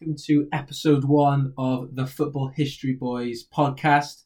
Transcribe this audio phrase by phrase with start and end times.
[0.00, 4.22] welcome to episode one of the Football History Boys podcast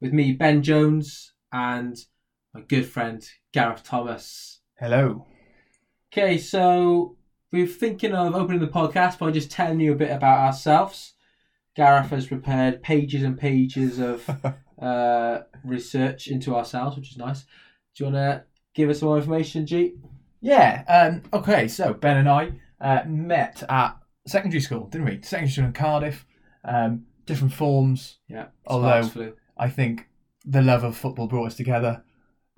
[0.00, 1.98] with me, Ben Jones, and
[2.54, 3.22] my good friend
[3.52, 4.60] Gareth Thomas.
[4.78, 5.26] Hello.
[6.10, 7.16] Okay, so
[7.52, 11.12] we're thinking of opening the podcast by just telling you a bit about ourselves.
[11.76, 14.26] Gareth has prepared pages and pages of
[14.80, 17.40] uh, research into ourselves, which is nice.
[17.94, 19.96] Do you want to give us some more information, G?
[20.40, 20.84] Yeah.
[20.88, 21.68] Um, okay.
[21.68, 23.97] So Ben and I uh, met at
[24.28, 25.20] secondary school, didn't we?
[25.22, 26.26] Secondary school in Cardiff.
[26.64, 28.18] Um, different forms.
[28.28, 28.46] Yeah.
[28.66, 29.34] Although- flew.
[29.56, 30.08] I think
[30.44, 32.04] the love of football brought us together.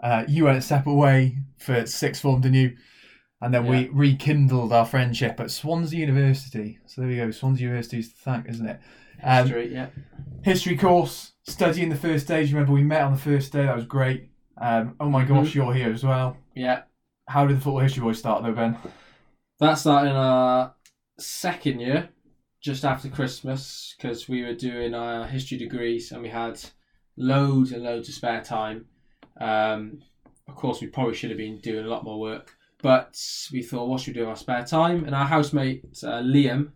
[0.03, 2.77] Uh, you went a separate way for sixth form, didn't you?
[3.43, 6.79] And then we rekindled our friendship at Swansea University.
[6.87, 7.31] So there we go.
[7.31, 8.81] Swansea University's to thank, isn't it?
[9.23, 9.87] Um, History, yeah.
[10.43, 12.43] history course, studying the first day.
[12.43, 13.65] You remember we met on the first day?
[13.65, 14.29] That was great.
[14.61, 16.37] Um, oh my gosh, you're here as well.
[16.55, 16.83] Yeah.
[17.29, 18.77] How did the football history boys start though, Ben?
[19.59, 20.75] That started in our
[21.21, 22.11] second year,
[22.61, 26.61] just after Christmas, because we were doing our history degrees and we had
[27.17, 28.87] loads and loads of spare time.
[29.41, 30.03] Um,
[30.49, 33.17] of course, we probably should have been doing a lot more work, but
[33.53, 35.05] we thought, what should we do in our spare time?
[35.05, 36.73] And our housemate uh, Liam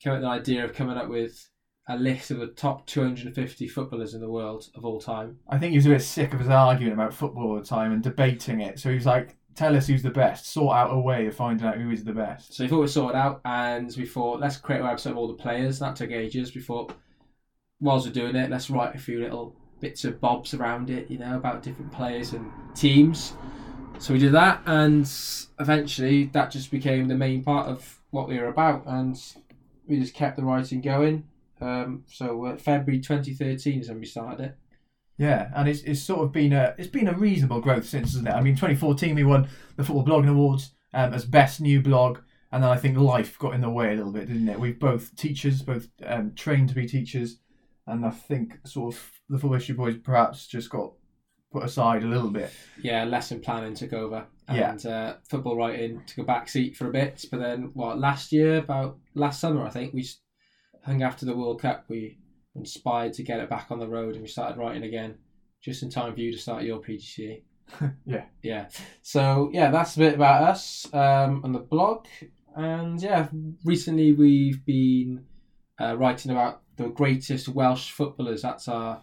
[0.00, 1.48] came up with the idea of coming up with
[1.88, 5.38] a list of the top 250 footballers in the world of all time.
[5.48, 7.92] I think he was a bit sick of us arguing about football all the time
[7.92, 8.78] and debating it.
[8.78, 10.46] So he was like, "Tell us who's the best.
[10.46, 12.86] Sort out a way of finding out who is the best." So we thought we
[12.86, 15.80] sorted out, and we thought let's create a website of all the players.
[15.80, 16.54] That took ages.
[16.54, 16.94] We thought,
[17.80, 21.18] whilst we're doing it, let's write a few little bits of bobs around it, you
[21.18, 23.32] know, about different players and teams.
[23.98, 25.10] So we did that, and
[25.58, 29.20] eventually that just became the main part of what we were about, and
[29.88, 31.24] we just kept the writing going.
[31.60, 34.56] Um, so uh, February 2013 is when we started it.
[35.18, 38.28] Yeah, and it's, it's sort of been a it's been a reasonable growth since, isn't
[38.28, 38.32] it?
[38.32, 42.18] I mean, 2014 we won the Football Blogging Awards um, as best new blog,
[42.52, 44.58] and then I think life got in the way a little bit, didn't it?
[44.60, 47.40] We've both teachers, both um, trained to be teachers,
[47.86, 50.92] and I think sort of the Football History Boys perhaps just got
[51.52, 52.52] put aside a little bit.
[52.82, 54.70] yeah, lesson planning took over, Yeah.
[54.70, 57.24] and uh, football writing took a back seat for a bit.
[57.30, 60.06] But then, what last year, about last summer, I think we,
[60.84, 62.18] I think after the World Cup, we
[62.58, 65.16] inspired to get it back on the road, and we started writing again,
[65.62, 67.42] just in time for you to start your PGCE.
[68.06, 68.24] Yeah.
[68.42, 68.68] yeah.
[69.02, 72.06] So yeah, that's a bit about us um, on the blog,
[72.56, 73.28] and yeah,
[73.62, 75.26] recently we've been
[75.78, 78.40] uh, writing about the greatest Welsh footballers.
[78.40, 79.02] That's our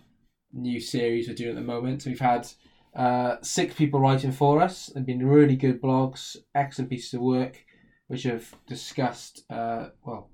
[0.52, 2.02] new series we're doing at the moment.
[2.02, 2.48] So we've had
[2.96, 4.88] uh, six people writing for us.
[4.88, 7.64] They've been really good blogs, excellent pieces of work,
[8.08, 10.30] which have discussed, uh, well,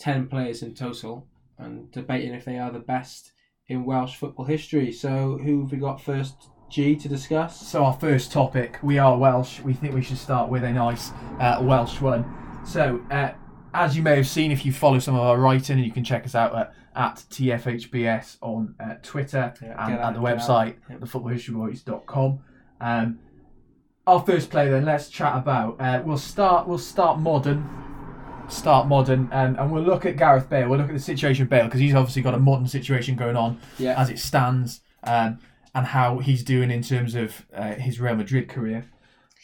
[0.00, 1.28] 10 players in total
[1.58, 3.32] and debating if they are the best
[3.68, 4.92] in Welsh football history.
[4.92, 6.34] So, who have we got first,
[6.70, 7.60] G, to discuss?
[7.68, 9.60] So our first topic, we are Welsh.
[9.60, 12.24] We think we should start with a nice uh, Welsh one.
[12.64, 13.32] So uh,
[13.74, 16.02] as you may have seen, if you follow some of our writing, and you can
[16.04, 21.00] check us out at, at TFHBS on uh, Twitter Yeah, and at the website, Yep.
[21.00, 22.40] thefootballhistoryboys.com.
[22.80, 23.18] Um,
[24.06, 25.80] our first player, then, let's chat about.
[25.80, 26.68] Uh, we'll start.
[26.68, 27.68] We'll start modern.
[28.48, 30.68] Start modern, and, and we'll look at Gareth Bale.
[30.68, 33.36] We'll look at the situation of Bale because he's obviously got a modern situation going
[33.36, 34.00] on Yeah.
[34.00, 35.38] as it stands, um,
[35.74, 38.86] and how he's doing in terms of uh, his Real Madrid career.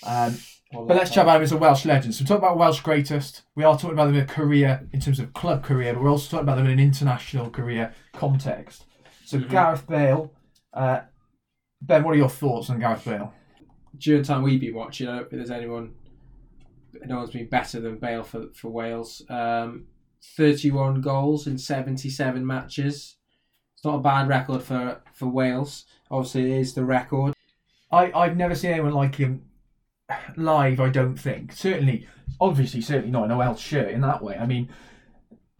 [0.06, 0.36] Um,
[0.72, 2.14] Well, but let's chat about him as a Welsh legend.
[2.14, 3.42] So, we talk about Welsh greatest.
[3.54, 6.10] We are talking about them in a career in terms of club career, but we're
[6.10, 8.86] also talking about them in an international career context.
[9.26, 9.50] So, Mhm.
[9.50, 10.32] Gareth Bale.
[10.72, 11.00] Uh,
[11.82, 13.32] ben, what are your thoughts on Gareth Bale?
[13.98, 15.92] during the time we've been watching, I don't think there's anyone,
[17.06, 19.22] no one's been better than Bale for, for Wales.
[19.28, 19.86] Um,
[20.36, 23.16] 31 goals in 77 matches.
[23.74, 25.84] It's not a bad record for, for Wales.
[26.10, 27.34] Obviously, it is the record.
[27.90, 29.42] I, I've never seen anyone like him
[30.36, 31.52] live, I don't think.
[31.52, 32.06] Certainly,
[32.40, 34.36] obviously, certainly not in a Welsh shirt in that way.
[34.36, 34.68] I mean,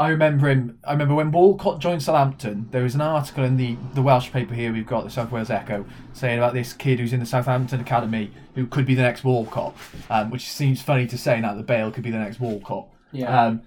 [0.02, 0.78] I remember him.
[0.84, 4.54] I remember when Walcott joined Southampton, there was an article in the, the Welsh paper
[4.54, 7.81] here we've got, the South Wales Echo, saying about this kid who's in the Southampton
[7.81, 9.75] Academy who could be the next Walcott,
[10.10, 12.88] um, which seems funny to say now that Bale could be the next Walcott.
[13.12, 13.44] Yeah.
[13.46, 13.62] Um,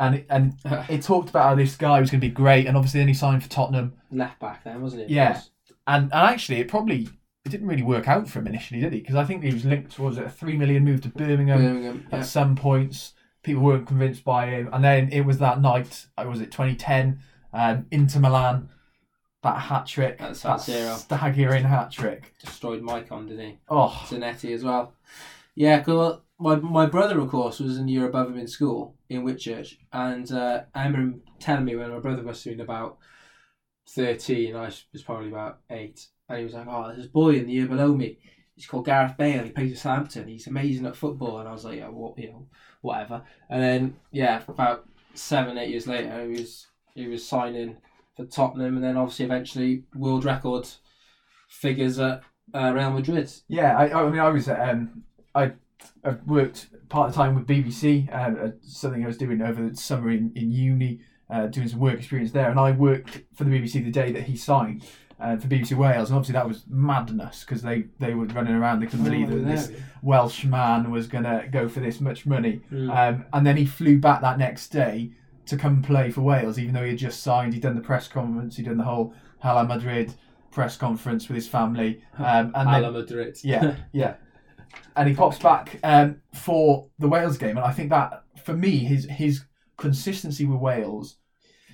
[0.00, 0.54] and it, and
[0.88, 3.14] it talked about how this guy was going to be great, and obviously then he
[3.14, 3.94] signed for Tottenham.
[4.10, 5.10] Left back then, wasn't it?
[5.10, 5.40] Yeah.
[5.86, 7.08] And, and actually, it probably
[7.44, 9.00] it didn't really work out for him initially, did he?
[9.00, 12.06] Because I think he was linked towards a three million move to Birmingham Birmingham.
[12.10, 12.24] at Yeah.
[12.24, 13.12] some points.
[13.44, 16.06] People weren't convinced by him, and then it was that night.
[16.18, 17.20] uh, Was it 2010?
[17.52, 18.68] Um, Inter Milan,
[19.44, 20.36] that hat trick, that
[20.98, 22.34] staggering hat trick.
[22.44, 23.58] Destroyed Maicon, didn't he?
[23.68, 24.94] Oh, Zanetti as well.
[25.54, 28.96] Yeah, 'cause, my my brother, of course, was in a year above him in school
[29.08, 32.60] in Whitchurch, and uh, I remember him telling me when my brother must have been
[32.60, 32.98] about
[33.88, 37.46] thirteen, I was probably about eight, and he was like, "Oh, there's a boy in
[37.46, 38.18] the year below me.
[38.54, 39.44] He's called Gareth Bale.
[39.44, 40.28] He plays for Southampton.
[40.28, 42.46] He's amazing at football." And I was like, "Yeah, what, you know,
[42.82, 47.78] whatever." And then yeah, about seven, eight years later, he was he was signing
[48.16, 50.68] for Tottenham, and then obviously eventually world record
[51.48, 52.22] figures at
[52.54, 53.30] uh, Real Madrid.
[53.48, 55.04] Yeah, I, I mean, I was um,
[55.34, 55.52] I
[56.04, 60.32] I worked part time with BBC, uh, something I was doing over the summer in,
[60.34, 63.90] in uni, uh, doing some work experience there, and I worked for the BBC the
[63.90, 64.84] day that he signed.
[65.24, 68.80] Uh, for BBC Wales, and obviously that was madness because they, they were running around.
[68.80, 69.72] They couldn't believe that this
[70.02, 72.60] Welsh man was going to go for this much money.
[72.70, 72.94] Mm.
[72.94, 75.12] Um, and then he flew back that next day
[75.46, 77.54] to come play for Wales, even though he had just signed.
[77.54, 80.12] He'd done the press conference, he'd done the whole Hala Madrid
[80.50, 82.02] press conference with his family.
[82.18, 83.38] Um, and Ala then, Madrid.
[83.42, 84.14] yeah, yeah.
[84.94, 87.56] And he pops back um, for the Wales game.
[87.56, 89.44] And I think that, for me, his his
[89.78, 91.16] consistency with Wales,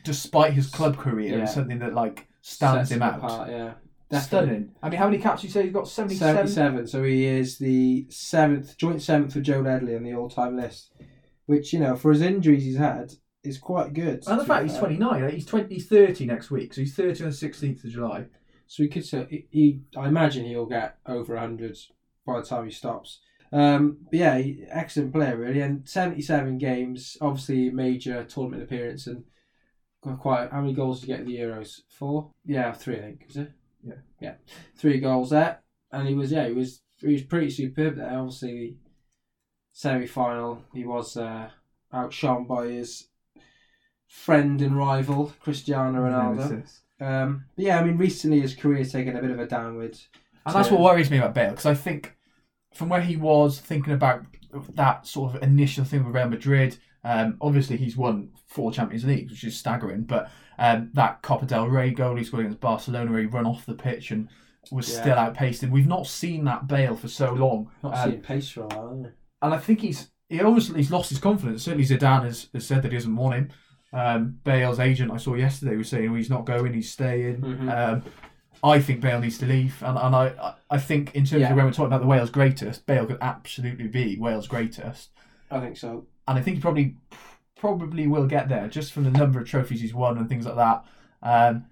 [0.05, 1.45] despite his club career, Yeah.
[1.45, 3.19] is something that like stands Sets him out.
[3.19, 3.73] apart, yeah.
[4.11, 4.49] Definitely.
[4.49, 4.71] Stunning.
[4.83, 5.87] I mean, how many caps you say he's got?
[5.87, 6.49] 77?
[6.49, 6.87] 77.
[6.89, 10.91] So he is the seventh, joint seventh for Joe Ledley on the all-time list,
[11.47, 13.13] which you know for his injuries he's had
[13.45, 14.25] is quite good.
[14.27, 15.31] And the fact he's 29, eh?
[15.31, 18.27] he's 20, he's 30 next week, so he's 30 on the 16th of July.
[18.67, 19.05] So he could.
[19.05, 21.79] say- He, he, I imagine he'll get over hundred
[22.27, 23.21] by the time he stops.
[23.53, 29.25] Um, but yeah, he, excellent player really, and seventy-seven games, obviously major tournament appearance, and
[30.19, 30.51] quite.
[30.51, 31.81] How many goals did he get in the Euros?
[31.89, 32.31] Four.
[32.45, 33.25] Yeah, three I think.
[33.27, 33.53] Was it?
[33.87, 33.95] Yeah.
[34.21, 34.35] Yeah,
[34.77, 35.61] three goals there,
[35.91, 38.19] and he was yeah he was he was pretty superb there.
[38.19, 38.77] Obviously,
[39.73, 41.49] semi-final he was uh,
[41.93, 43.09] outshone by his
[44.07, 46.69] friend and rival Cristiano Ronaldo.
[47.01, 49.99] Um, but yeah, I mean, recently his career career's taken a bit of a downward.
[50.45, 52.17] And that's what worries me about Bale, because I think
[52.75, 54.25] from where he was thinking about
[54.75, 59.31] that sort of initial thing with Real Madrid, um, obviously he's won four Champions Leagues,
[59.33, 63.21] which is staggering, but um, that Copa del Rey goal he scored against Barcelona where
[63.21, 64.29] he run off the pitch and
[64.71, 65.01] was Yeah.
[65.01, 65.71] still outpaced him.
[65.71, 67.71] We've not seen that Bale for so long.
[67.83, 69.13] Not Um, seeing pace for a while.
[69.43, 71.63] and I think he's he obviously he's lost his confidence.
[71.65, 73.49] Certainly Zidane has, has said that he doesn't want him.
[73.93, 77.39] Um, Bale's agent I saw yesterday was saying oh, he's not going, he's staying.
[77.39, 77.69] Mhm.
[77.95, 78.03] Um,
[78.63, 81.51] I think Bale needs to leave, and, and I I think in terms Yeah.
[81.51, 85.11] of when we're talking about the Wales greatest, Bale could absolutely be Wales greatest,
[85.51, 86.05] I think so.
[86.31, 86.97] And I think he probably
[87.57, 90.57] probably will get there just from the number of trophies he's won and things like
[90.57, 90.85] that.
[91.23, 91.67] Um,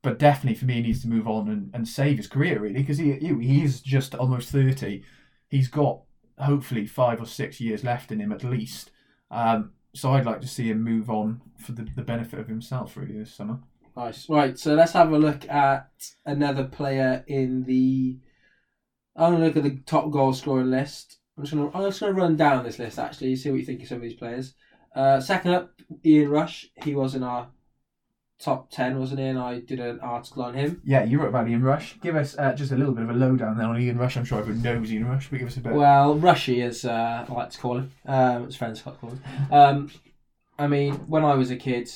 [0.00, 2.80] but definitely for me, he needs to move on and, and save his career really
[2.80, 5.04] because he he is just almost thirty.
[5.48, 6.02] He's got
[6.38, 8.92] hopefully five or six years left in him at least.
[9.30, 12.96] Um, so I'd like to see him move on for the, the benefit of himself
[12.96, 13.58] really this summer.
[13.96, 14.28] Nice.
[14.28, 15.90] Right, so let's have a look at
[16.24, 18.18] another player in the.
[19.16, 21.19] I'm to look at the top goal scoring list.
[21.40, 23.64] I'm just going to I'm just to run down this list actually, see what you
[23.64, 24.54] think of some of these players.
[24.94, 25.72] Uh, second up,
[26.04, 26.66] Ian Rush.
[26.82, 27.48] He was in our
[28.38, 29.26] top ten, wasn't he?
[29.26, 30.82] And I did an article on him.
[30.84, 31.98] Yeah, you wrote about Ian Rush.
[32.02, 34.18] Give us uh, just a little bit of a lowdown then on Ian Rush.
[34.18, 35.72] I'm sure everyone knows Ian Rush, but give us a bit.
[35.72, 39.22] Well, Rushy, as uh, I like to call him, um, his friends call him.
[39.50, 39.90] Um,
[40.58, 41.90] I mean, when I was a kid,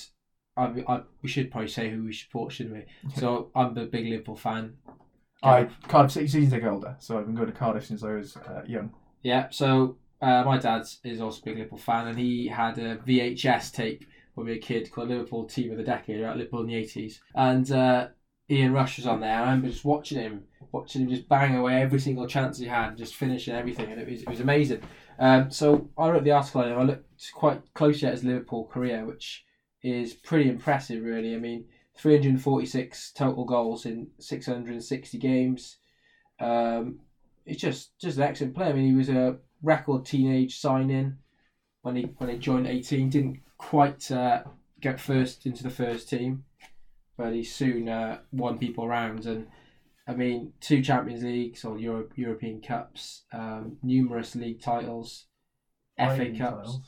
[0.57, 2.85] I, I, we should probably say who we support, shouldn't we?
[3.17, 4.79] So I'm a big Liverpool fan.
[5.43, 8.39] I Cardiff City seasons take older, so I've been going to Cardiff since I was
[8.39, 8.95] uh, young.
[9.25, 12.97] Yeah, so uh, my dad is also a big Liverpool fan, and he had a
[12.99, 16.37] VHS tape when we were a kid called Liverpool Team of the Decade, right?
[16.37, 17.21] Liverpool in the 80s.
[17.35, 18.09] And uh,
[18.51, 19.35] Ian Rush was on there.
[19.35, 22.99] I remember just watching him, watching him just bang away every single chance he had,
[22.99, 24.83] just finishing everything, and it was, it was amazing.
[25.19, 26.75] Um, so I wrote the article and.
[26.75, 29.47] I looked quite closely at his Liverpool career, which
[29.83, 31.35] is pretty impressive, really.
[31.35, 31.65] I mean,
[31.97, 35.79] 346 total goals in 660 games.
[36.41, 36.99] Um,
[37.47, 38.71] it's just just an excellent player.
[38.71, 41.19] I mean, he was a record teenage signing
[41.83, 43.11] when he when he joined 18.
[43.11, 44.45] Didn't quite uh,
[44.81, 46.45] get first into the first team,
[47.17, 49.27] but he soon uh, won people around.
[49.27, 49.49] And
[50.07, 55.27] I mean, two Champions Leagues or Euro- European Cups, um, numerous league titles,
[55.99, 56.79] FA Cups,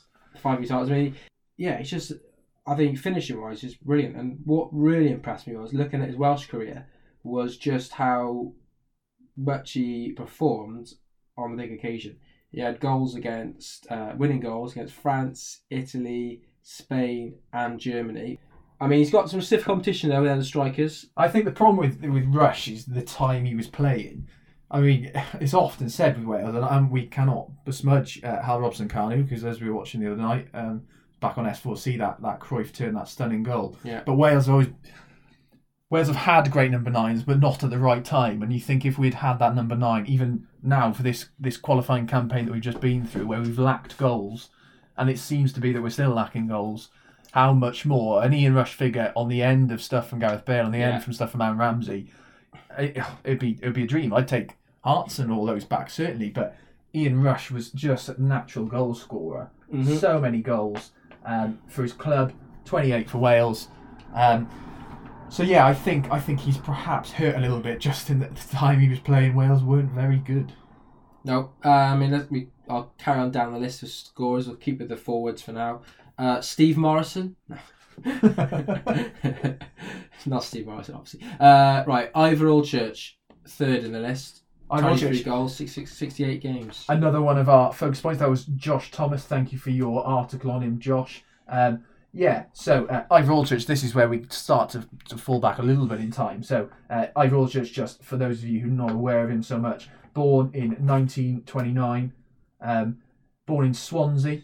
[0.41, 0.89] five year titles.
[0.89, 1.15] I mean,
[1.57, 2.13] yeah, it's just
[2.65, 4.17] I think finishing wise, just brilliant.
[4.17, 6.87] And what really impressed me was looking at his Welsh career
[7.23, 8.53] was just how
[9.37, 10.93] much he performed
[11.37, 12.17] on the big occasion.
[12.51, 18.39] He had goals against, uh, winning goals against France, Italy, Spain, and Germany.
[18.79, 21.07] I mean, he's got some stiff competition there with other strikers.
[21.17, 24.27] I think the problem with with Rush is the time he was playing.
[24.69, 29.45] I mean, it's often said with Wales, and, we cannot besmudge uh, Hal Robson-Kanu because
[29.45, 30.83] as we were watching the other night, um,
[31.19, 33.77] back on S4C, that that Cruyff turn, that stunning goal.
[33.83, 34.03] Yeah.
[34.05, 34.67] But Wales always
[35.89, 38.43] Wales have had great number nines, but not at the right time.
[38.43, 42.07] And you think if we'd had that number nine, even now for this this qualifying
[42.07, 44.49] campaign that we've just been through, where we've lacked goals,
[44.97, 46.89] and it seems to be that we're still lacking goals.
[47.31, 50.65] How much more an Ian Rush figure on the end of stuff from Gareth Bale,
[50.65, 50.89] on the Yeah.
[50.95, 52.11] end from stuff from Aaron Ramsey,
[52.77, 54.13] it, it'd be it'd be a dream.
[54.13, 56.55] I'd take Hearts and all those back certainly, but
[56.95, 59.49] Ian Rush was just a natural goal scorer.
[59.73, 59.97] Mhm.
[59.99, 60.91] So many goals.
[61.25, 62.31] um, for his club,
[62.63, 63.67] 28 for Wales.
[64.15, 64.47] Um,
[65.29, 68.27] so yeah, I think I think he's perhaps hurt a little bit just in the
[68.51, 69.35] time he was playing.
[69.35, 70.53] Wales weren't very good.
[71.23, 72.47] No, uh, I mean, let me.
[72.69, 74.47] I'll carry on down the list of scorers.
[74.47, 75.81] We'll keep with the forwards for now.
[76.17, 77.35] Uh, Steve Morison.
[80.25, 81.21] Not Steve Morison, obviously.
[81.39, 83.13] Uh, right, Ivor Allchurch,
[83.47, 84.43] third in the list.
[84.69, 86.83] I 23 goals, six, six, 68 games.
[86.89, 88.19] Another one of our focus points.
[88.19, 89.23] That was Josh Thomas.
[89.23, 91.23] Thank you for your article on him, Josh.
[91.47, 95.59] Um, yeah, so uh, Ivor Allchurch, this is where we start to, to fall back
[95.59, 96.41] a little bit in time.
[96.43, 99.43] So, uh, Ivor Allchurch, just for those of you who are not aware of him
[99.43, 102.13] so much, born in 1929,
[102.61, 102.97] um,
[103.45, 104.41] born in Swansea,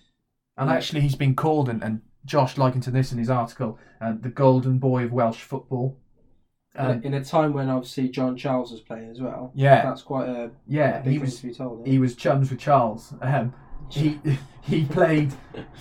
[0.57, 4.13] and actually he's been called, and, and Josh likened to this in his article, uh,
[4.19, 5.97] the golden boy of Welsh football.
[6.75, 9.51] In Um, a- in a time when obviously John Charles was playing as well.
[9.55, 9.83] Yeah.
[9.83, 11.85] That's quite a, yeah, a he thing was to be told.
[11.87, 13.13] he was chums with Charles.
[13.21, 13.53] Um,
[13.89, 14.19] he
[14.61, 15.31] he played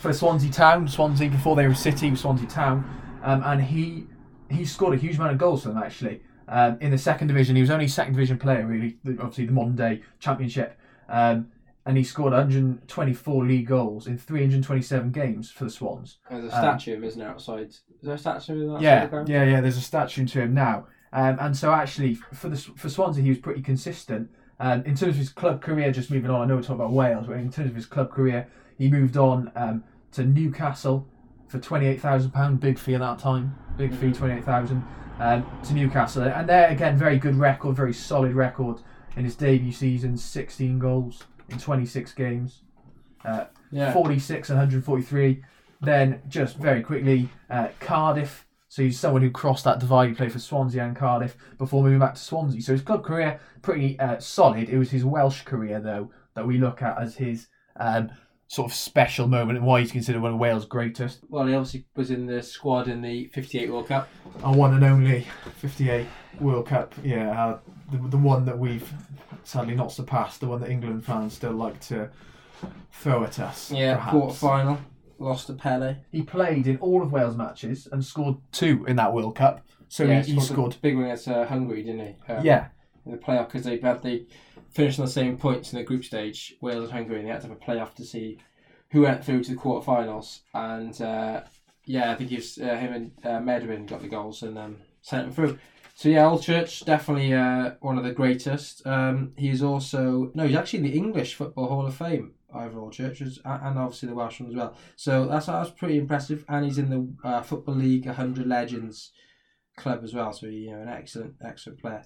[0.01, 2.85] for Swansea Town, Swansea before they were City, was Swansea Town,
[3.23, 4.07] um, and he
[4.51, 6.23] he scored a huge amount of goals for them actually.
[6.49, 9.77] Um, in the second division, he was only second division player really, obviously the modern
[9.77, 10.79] day championship,
[11.09, 11.49] um,
[11.87, 16.19] and he scored 124 league goals in 327 games for the Swans.
[16.29, 17.69] There's a Um, statue of him, isn't there, outside?
[17.69, 19.61] Is there a statue of him Yeah, yeah, yeah.
[19.61, 23.31] There's a statue to him now, um, and so actually for the for Swansea, he
[23.31, 24.29] was pretty consistent.
[24.61, 26.93] Um, in terms of his club career, just moving on, I know we're talking about
[26.93, 28.47] Wales, but in terms of his club career,
[28.79, 31.07] he moved on um, to Newcastle
[31.49, 34.37] for twenty eight thousand pound, big fee at that time, big fee, Mhm.
[34.39, 34.85] eight thousand
[35.21, 38.79] um, to Newcastle, and there again, very good record, very solid record
[39.17, 42.63] in his debut season, sixteen goals in twenty six games.
[43.25, 43.93] Uh, Yeah.
[43.93, 45.43] 46 and 143.
[45.81, 48.47] Then just very quickly, uh, Cardiff.
[48.73, 50.09] So he's someone who crossed that divide.
[50.09, 52.62] He played for Swansea and Cardiff before moving back to Swansea.
[52.62, 54.71] So his club career pretty uh, solid.
[54.71, 58.09] It was his Welsh career though that we look at as his um,
[58.49, 61.19] sort of special moment and why he's considered one of Wales' greatest.
[61.29, 64.09] Well, he obviously was in the squad in the 58 World Cup.
[64.43, 65.26] Our one and only
[65.59, 66.07] 58
[66.41, 66.95] World Cup.
[67.05, 67.59] Yeah, uh,
[67.91, 68.91] the, the one that we've
[69.45, 70.41] sadly not surpassed.
[70.41, 72.09] The one that England fans still like to
[72.91, 73.71] throw at us.
[73.71, 74.12] Yeah, perhaps.
[74.12, 74.79] quarter final.
[75.23, 75.97] Lost to Pele.
[76.11, 79.67] He played in all of Wales matches and scored two in that World Cup.
[79.88, 80.75] So yeah, he, he scored.
[80.75, 82.33] a big one against uh, Hungary, didn't he?
[82.33, 82.69] Um, Yeah,
[83.05, 84.26] In the playoff because they had they
[84.71, 87.43] finished on the same points in the group stage, Wales and Hungary, and they had
[87.43, 88.38] to have a playoff to see
[88.91, 90.41] who went through to the quarterfinals.
[90.55, 91.43] And uh,
[91.85, 95.25] yeah, I think was, uh, him and uh, Medwin got the goals and um, sent
[95.25, 95.59] them through.
[95.95, 98.87] So yeah, Allchurch definitely uh, one of the greatest.
[98.87, 102.33] Um, he's also no, he's actually in the English Football Hall of Fame.
[102.55, 104.77] Ivor churches and obviously the Welsh one as well.
[104.97, 106.45] So that's that's pretty impressive.
[106.49, 109.13] And he's in the uh, Football League 100 Legends
[109.77, 110.33] club as well.
[110.33, 112.05] So you know an excellent excellent player.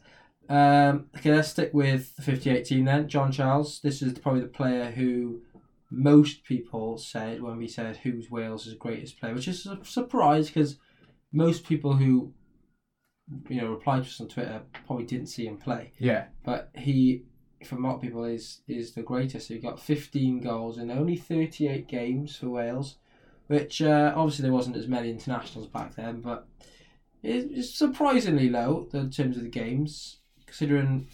[0.49, 3.09] Um, okay, let's stick with the 58 team then.
[3.09, 3.81] John Charles.
[3.81, 5.41] This is probably the player who
[5.91, 10.79] most people said when we said who's Wales' greatest player, which is a surprise because
[11.33, 12.33] most people who
[13.49, 15.93] you know replied to us on Twitter probably didn't see him play.
[15.99, 17.25] yeah, But he,
[17.64, 19.48] for a lot of people, is is the greatest.
[19.48, 22.96] He got 15 goals in only 38 games for Wales,
[23.46, 26.46] which uh, obviously there wasn't as many internationals back then, but
[27.22, 31.08] it's surprisingly low in terms of the games, considering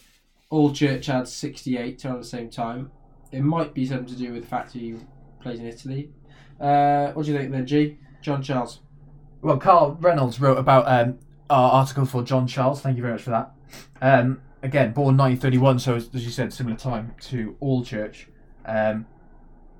[0.50, 2.90] Allchurch had 68 around the same time.
[3.30, 4.96] It might be something to do with the fact that he
[5.40, 6.10] plays in Italy.
[6.60, 7.98] Uh, what do you think then, G?
[8.20, 8.80] John Charles.
[9.40, 11.18] Well, Carl Reynolds wrote about um,
[11.48, 12.80] our article for John Charles.
[12.80, 13.52] Thank you very much for that.
[14.00, 18.26] Um, again, born 1931, so as, as you said, similar time to Allchurch.
[18.64, 19.06] Um,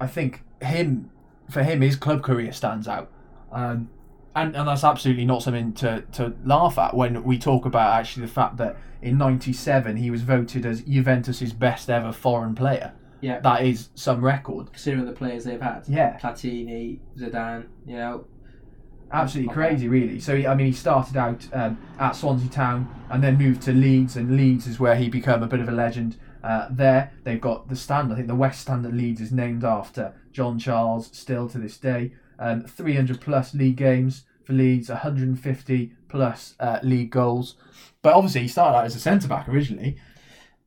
[0.00, 1.10] I think him,
[1.50, 3.10] for him, his club career stands out.
[3.50, 3.90] Um,
[4.34, 8.26] and, and that's absolutely not something to, to laugh at when we talk about actually
[8.26, 12.92] the fact that in 97 he was voted as Juventus's best ever foreign player.
[13.20, 13.40] Yeah.
[13.40, 14.72] That is some record.
[14.72, 15.84] Considering the players they've had.
[15.86, 16.18] Yeah.
[16.18, 18.26] Platini, Zidane, you know.
[19.12, 20.18] Absolutely crazy, really.
[20.20, 23.72] So he, I mean, he started out um, at Swansea Town and then moved to
[23.72, 26.16] Leeds, and Leeds is where he became a bit of a legend.
[26.42, 28.12] Uh, there, they've got the stand.
[28.12, 31.78] I think the West Stand at Leeds is named after John Charles, still to this
[31.78, 32.12] day.
[32.38, 37.54] Um, 300 plus league games for Leeds, 150 plus uh, league goals.
[38.02, 39.98] But obviously, he started out as a centre back originally.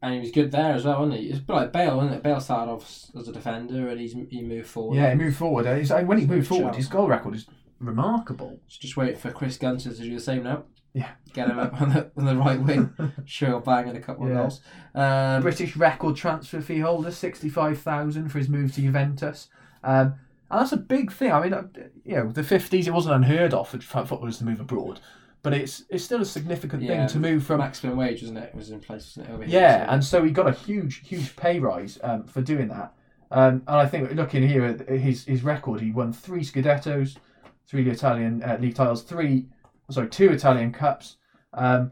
[0.01, 1.29] And he was good there as well, wasn't he?
[1.29, 2.23] It's like Bale, wasn't it?
[2.23, 4.95] Bale started off as- as a defender and he's he moved forward.
[4.97, 5.65] Yeah, he moved forward.
[5.65, 7.47] Uh, he's- uh, when he moved forward, his goal record is
[7.86, 8.60] remarkable.
[8.68, 10.63] Just wait for Chris Gunter to do the same now.
[10.94, 11.10] Yeah.
[11.34, 12.94] Get him up on the, on the right wing.
[13.25, 14.32] Sure, bang in a couple Yeah.
[14.34, 14.62] of goals.
[14.94, 19.50] Um, British record transfer fee holder, sixty-five thousand for his move to Juventus.
[19.84, 20.15] Um,
[20.50, 21.32] and that's a big thing.
[21.32, 21.63] I mean, uh,
[22.06, 25.01] you know, the fifties it wasn't unheard of for footballers to move abroad,
[25.44, 27.58] but it's it's still a significant Yeah, thing to move from.
[27.58, 28.56] maximum wage, wasn't it?
[28.56, 29.30] Was in place, it?
[29.30, 32.42] Over here, Yeah, so- and so he got a huge, huge pay rise um, for
[32.42, 32.94] doing that.
[33.32, 37.18] Um, and I think looking here at his his record, he won three Scudettos,
[37.67, 39.48] three Italian uh, league titles, three
[39.89, 41.17] sorry two Italian cups,
[41.53, 41.91] um,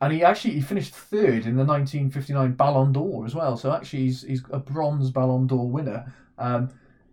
[0.00, 3.56] and he actually he finished third in the 1959 Ballon d'Or as well.
[3.56, 6.12] So actually he's he's a bronze Ballon d'Or winner.
[6.38, 6.70] Um,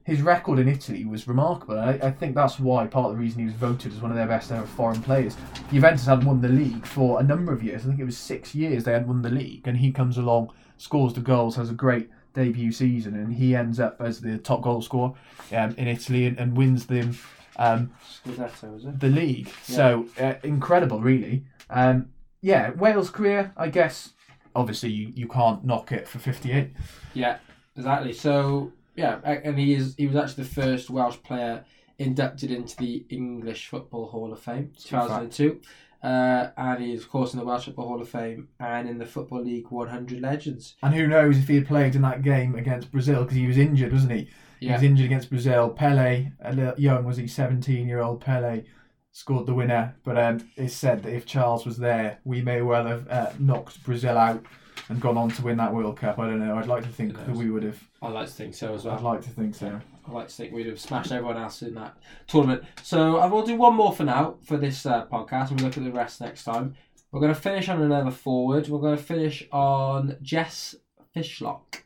[0.09, 1.77] his record in Italy was remarkable.
[1.77, 4.17] I, I think that's why part of the reason he was voted as one of
[4.17, 5.37] their best ever foreign players.
[5.71, 7.83] Juventus hadn't won the league for a number of years.
[7.83, 10.51] I think it was six years they hadn't won the league, and he comes along,
[10.77, 14.63] scores the goals, has a great debut season, and he ends up as the top
[14.63, 15.13] goal scorer
[15.51, 17.15] um, in Italy and, and wins them
[17.59, 17.91] um,
[18.25, 19.51] Scudetto, the league.
[19.63, 21.45] So uh, incredible, really.
[21.69, 22.09] Um,
[22.41, 24.13] yeah, Wales' career, I guess.
[24.55, 26.71] Obviously, you, you can't knock it for 58.
[27.13, 27.37] Yeah,
[27.75, 28.13] exactly.
[28.13, 31.65] So yeah, and he is he was actually the first Welsh player
[31.97, 35.61] inducted into the English Football Hall of Fame, two thousand and two.
[36.01, 39.05] Uh, and he's of course in the Welsh Football Hall of Fame and in the
[39.05, 40.75] Football League 100 Legends.
[40.81, 43.57] And who knows if he had played in that game against Brazil because he was
[43.57, 44.29] injured, wasn't he?
[44.59, 45.69] He was injured against Brazil.
[45.69, 47.27] Pele, a little young, was he?
[47.27, 48.63] 17 year old Pele
[49.11, 49.95] scored the winner.
[50.03, 53.83] But um, it's said that if Charles was there, we may well have uh, knocked
[53.83, 54.43] Brazil out
[54.89, 56.19] and gone on to win that World Cup.
[56.19, 56.55] I don't know.
[56.55, 57.79] I'd like to think that we would have.
[58.01, 58.95] I'd like to think so as well.
[58.95, 59.79] I'd like to think so.
[60.07, 61.97] I'd like to think we'd have smashed everyone else in that
[62.27, 62.63] tournament.
[62.81, 65.77] So I will do one more for now for this uh, podcast, and we'll look
[65.77, 66.75] at the rest next time.
[67.11, 68.67] We're going to finish on another forward.
[68.67, 70.75] We're going to finish on Jess
[71.15, 71.83] Fishlock,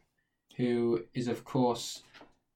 [0.57, 2.03] who is of course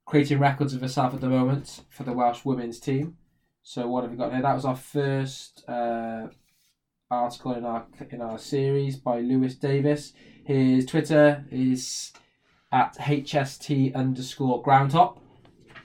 [0.08, 3.18] creating records of herself at the moment for the Welsh women's team.
[3.62, 4.42] So what have we got here?
[4.42, 6.28] That was our first uh,
[7.12, 10.14] article in our in our series by Lewis Davis.
[10.46, 12.14] His Twitter is
[12.72, 15.20] at HST underscore groundtop.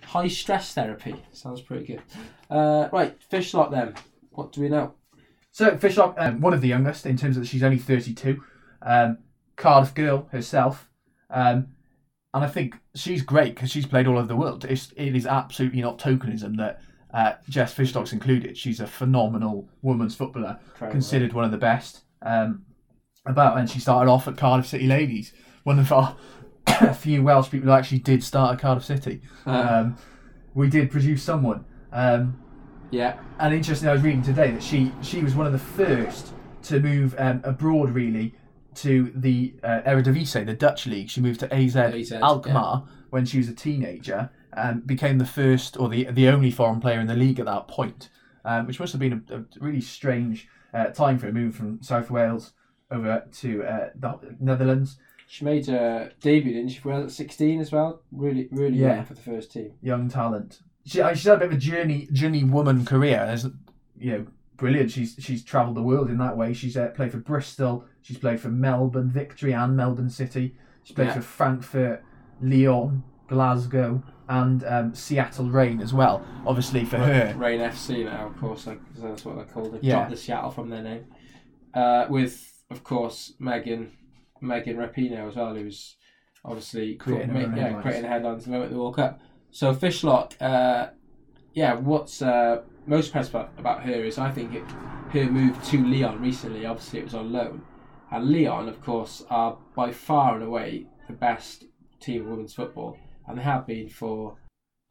[0.04, 1.20] High stress therapy.
[1.32, 2.02] Sounds pretty good.
[2.48, 3.94] Uh, right, Fishlock then.
[4.30, 4.94] What do we know?
[5.50, 8.40] So Fishlock, um, one of the youngest in terms of she's only 32.
[8.82, 9.18] Um,
[9.56, 10.88] Cardiff girl herself.
[11.28, 11.68] Um,
[12.34, 14.64] and I think she's great because she's played all over the world.
[14.64, 16.80] It's, it is absolutely not tokenism that
[17.12, 18.56] uh, Jess Fishlock's included.
[18.56, 20.92] She's a phenomenal women's footballer, Incredible.
[20.92, 22.04] considered one of the best.
[22.22, 22.64] Um,
[23.26, 25.32] about and she started off at Cardiff City Ladies,
[25.64, 26.16] one of our
[26.94, 29.20] few Welsh people who actually did start at Cardiff City.
[29.46, 29.50] Uh,
[29.84, 29.96] Um,
[30.54, 31.64] we did produce someone.
[31.92, 32.38] Um,
[32.90, 36.32] yeah, and interestingly, I was reading today that she she was one of the first
[36.64, 38.34] to move um, abroad, really,
[38.76, 41.10] to the uh, Eredivisie, the Dutch league.
[41.10, 45.78] She moved to AZ, AZ, Alkmaar when she was a teenager, and became the first
[45.78, 48.08] or the the only foreign player in the league at that point,
[48.44, 51.82] um, which must have been a, a really strange uh, time for her, moving from
[51.82, 52.52] South Wales
[52.90, 54.98] over to uh, the Netherlands.
[55.26, 56.78] she made a debut, didn't she?
[56.80, 58.02] For at 16 as well.
[58.12, 58.96] Really, really Yeah.
[58.96, 59.72] young for the first team.
[59.82, 60.60] young talent.
[60.84, 63.24] She, she's had a bit of a journey, journey woman career.
[63.26, 63.46] There's,
[63.98, 64.90] you know, brilliant.
[64.90, 66.52] She's she's travelled the world in that way.
[66.52, 67.84] She's uh, played for Bristol.
[68.02, 70.54] She's played for Melbourne Victory and Melbourne City.
[70.82, 71.14] She's played Yeah.
[71.14, 72.04] for Frankfurt,
[72.40, 76.24] Lyon, Glasgow, and um, Seattle Reign as well.
[76.46, 79.72] Obviously for her, Reign FC now, of course, like, 'cause that's what they're called.
[79.74, 80.08] They've Yeah.
[80.08, 81.04] the Seattle from their name.
[81.74, 83.92] Uh, with, of course, Megan
[84.40, 85.96] Megan Rapinoe as well, who's
[86.44, 87.82] obviously Creating ma- yeah, headlines.
[87.82, 89.20] creating headlines at the moment the World Cup.
[89.52, 90.88] So Fishlock, uh,
[91.54, 94.64] yeah, what's uh, most impressed about, about her is I think it,
[95.12, 96.66] her move to Lyon recently.
[96.66, 97.62] Obviously, it was on loan,
[98.12, 101.64] and Lyon, of course, are by far and away the best
[101.98, 104.36] team of women's football, and they have been for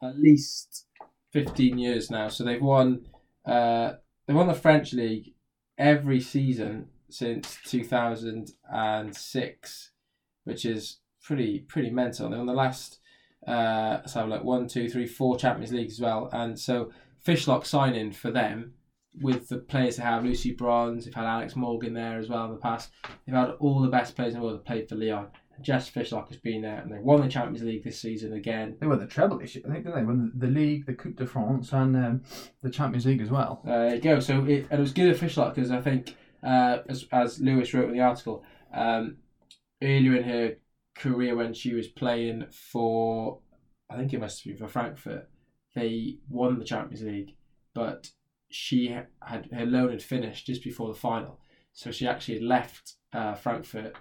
[0.02, 0.88] at least
[1.32, 2.26] 15 years now.
[2.28, 3.06] So they've won
[3.46, 3.92] uh,
[4.26, 5.34] they've won the French league
[5.78, 9.90] every season since 2006,
[10.44, 12.28] which is pretty pretty mental.
[12.28, 12.98] They won the last
[13.46, 16.90] uh, a look one, two, three, four Champions League as well, and so
[17.24, 18.74] Fishlock signing for them
[19.20, 22.52] with the players they have Lucy Bronze, they've had Alex Morgan there as well in
[22.52, 22.90] the past.
[23.26, 25.28] They've had all the best players in the world that played for Lyon.
[25.60, 28.76] Jess Fishlock has been there, and they won the Champions League this season again.
[28.80, 29.64] they won the treble this year.
[29.66, 32.22] I think didn't they won the league, the Coupe de France, and um,
[32.62, 33.62] the Champions League as well.
[33.64, 34.20] Uh, there you go.
[34.20, 37.72] So it, and it was good at Fishlock because I think, uh, as, as Lewis
[37.72, 39.18] wrote in the article, um,
[39.82, 40.56] earlier in her
[40.96, 43.38] career when she was playing for,
[43.90, 45.28] I think it must have been for Frankfurt,
[45.74, 47.34] they won the Champions League,
[47.74, 48.10] but
[48.54, 51.38] she had her loan had finished just before the final,
[51.72, 53.96] so she actually had left uh, Frankfurt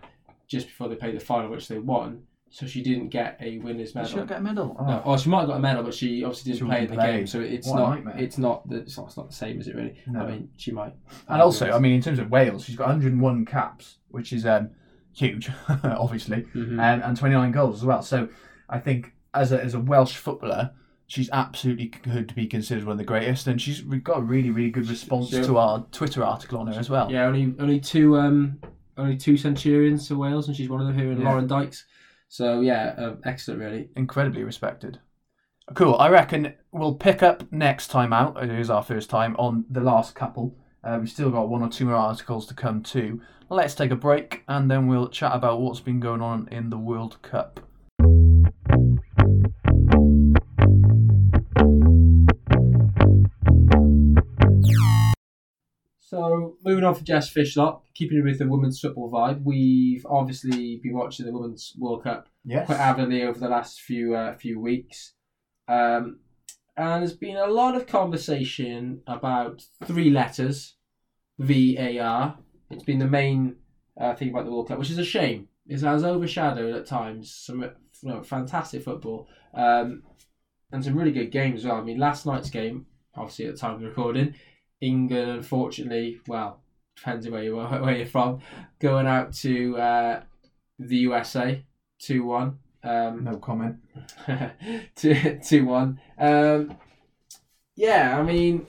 [0.47, 2.23] just before they played the final, which they won.
[2.53, 4.09] So she didn't get a winners medal.
[4.09, 4.75] She don't get a medal.
[4.77, 4.85] Oh.
[4.85, 6.87] No, or she might have got a medal, but she obviously She didn't play in
[6.89, 7.11] the play.
[7.19, 8.19] game, so it's What not.
[8.19, 8.67] It's not.
[8.67, 9.07] The, it's not.
[9.07, 9.75] It's not the same, is it?
[9.75, 9.95] Really?
[10.07, 10.19] No.
[10.19, 10.93] I mean, she might.
[11.29, 14.71] And also, I mean, in terms of Wales, she's got 101 caps, which is um,
[15.13, 15.49] huge,
[15.83, 16.77] obviously, Mhm.
[16.81, 18.01] and, and 29 goals as well.
[18.01, 18.27] So
[18.67, 20.71] I think as a, as a Welsh footballer,
[21.11, 24.49] she's absolutely could be considered one of the greatest, and she's re- got a really,
[24.49, 25.43] really good response Sure.
[25.43, 27.11] to our Twitter article on her as well.
[27.11, 28.59] yeah, only only two um
[28.97, 31.29] only two Centurions to Wales, and she's one of them here, in Yeah.
[31.29, 31.85] Loren Dykes.
[32.29, 33.89] So yeah, uh, excellent, really.
[33.97, 34.99] incredibly respected.
[35.73, 35.95] Cool.
[35.97, 38.41] I reckon we'll pick up next time out.
[38.41, 40.55] It is our first time on the last couple.
[40.83, 43.21] Uh, we've still got one or two more articles to come too.
[43.49, 46.77] Let's take a break and then we'll chat about what's been going on in the
[46.77, 47.59] World Cup.
[56.11, 60.93] So moving on for Jess Fishlock, keeping with the women's football vibe, we've obviously been
[60.93, 62.65] watching the Women's World Cup Yes.
[62.65, 65.13] quite avidly over the last few uh, few weeks,
[65.69, 66.19] um,
[66.75, 70.75] and there's been a lot of conversation about three letters,
[71.39, 72.37] VAR.
[72.69, 73.55] It's been the main
[73.97, 75.47] uh, thing about the World Cup, which is a shame.
[75.65, 77.69] It has overshadowed at times some you
[78.03, 80.03] know, fantastic football um,
[80.73, 81.77] and some really good games as well.
[81.77, 84.35] I mean, last night's game, obviously at the time of the recording,
[84.81, 86.61] England unfortunately, well,
[86.95, 88.39] depends on where you are, where you're from,
[88.79, 90.23] going out to uh,
[90.79, 91.63] the USA
[91.99, 92.57] two one.
[92.83, 93.77] Um, No comment.
[94.95, 95.99] two two one.
[96.17, 96.75] Um,
[97.75, 98.65] yeah, I mean,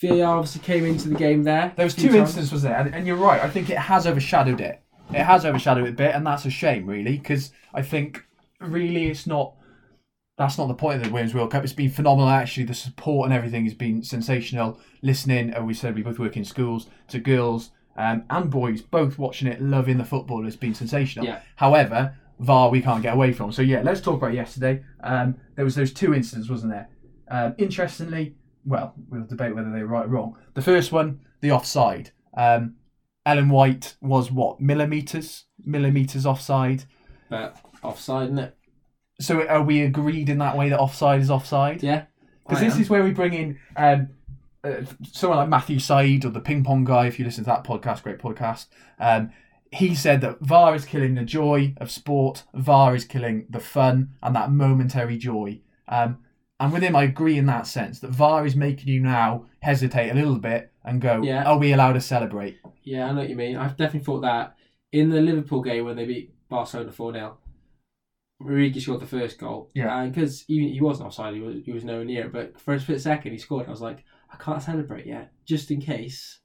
[0.00, 1.72] VAR obviously came into the game there.
[1.76, 2.76] There was two instances, was there?
[2.76, 3.40] And, and you're right.
[3.40, 4.80] I think it has overshadowed it.
[5.10, 8.24] It has overshadowed it a bit, and that's a shame, really, because I think
[8.60, 9.54] really it's not.
[10.42, 11.62] That's not the point of the Women's World Cup.
[11.62, 12.28] It's been phenomenal.
[12.28, 14.80] Actually, the support and everything has been sensational.
[15.00, 19.18] Listening, uh, we said we both work in schools, to girls um, and boys, both
[19.18, 21.26] watching it, loving the football It's been sensational.
[21.26, 21.42] Yeah.
[21.54, 23.52] However, VAR we can't get away from.
[23.52, 24.82] So yeah, let's talk about yesterday.
[25.04, 26.88] Um, there was those two incidents, wasn't there?
[27.30, 30.36] Um, interestingly, well, we'll debate whether they were right or wrong.
[30.54, 32.10] The first one, the offside.
[32.36, 32.74] Um,
[33.24, 36.84] Ellen White was what millimeters, millimeters offside.
[37.28, 38.56] but offside, isn't it?
[39.22, 41.82] So are we agreed in that way that offside is offside?
[41.82, 42.04] Yeah,
[42.44, 42.80] Because this am.
[42.82, 44.08] is where we bring in um,
[44.64, 47.06] uh, someone like Matthew Syed or the ping pong guy.
[47.06, 48.66] If you listen to that podcast, great podcast.
[48.98, 49.32] Um,
[49.70, 52.44] he said that VAR is killing the joy of sport.
[52.54, 55.60] VAR is killing the fun and that momentary joy.
[55.88, 56.18] Um,
[56.60, 60.10] and with him, I agree in that sense that VAR is making you now hesitate
[60.10, 61.44] a little bit and go, Yeah.
[61.44, 63.56] "Are we allowed to celebrate?" Yeah, I know what you mean.
[63.56, 64.54] I've definitely thought that
[64.92, 67.38] in the Liverpool game when they beat Barcelona 4 0,
[68.44, 69.70] Origi scored the first goal.
[69.74, 69.96] Yeah.
[69.98, 72.32] And because he, he wasn't offside, he was, he was nowhere near it.
[72.32, 73.66] But for a split second, he scored.
[73.66, 76.40] I was like, I can't celebrate yet, just in case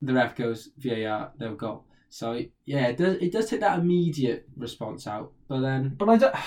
[0.00, 1.84] the ref goes VAR, no goal.
[2.08, 5.32] So, yeah, it does, it does take that immediate response out.
[5.48, 6.34] But then, But I don't.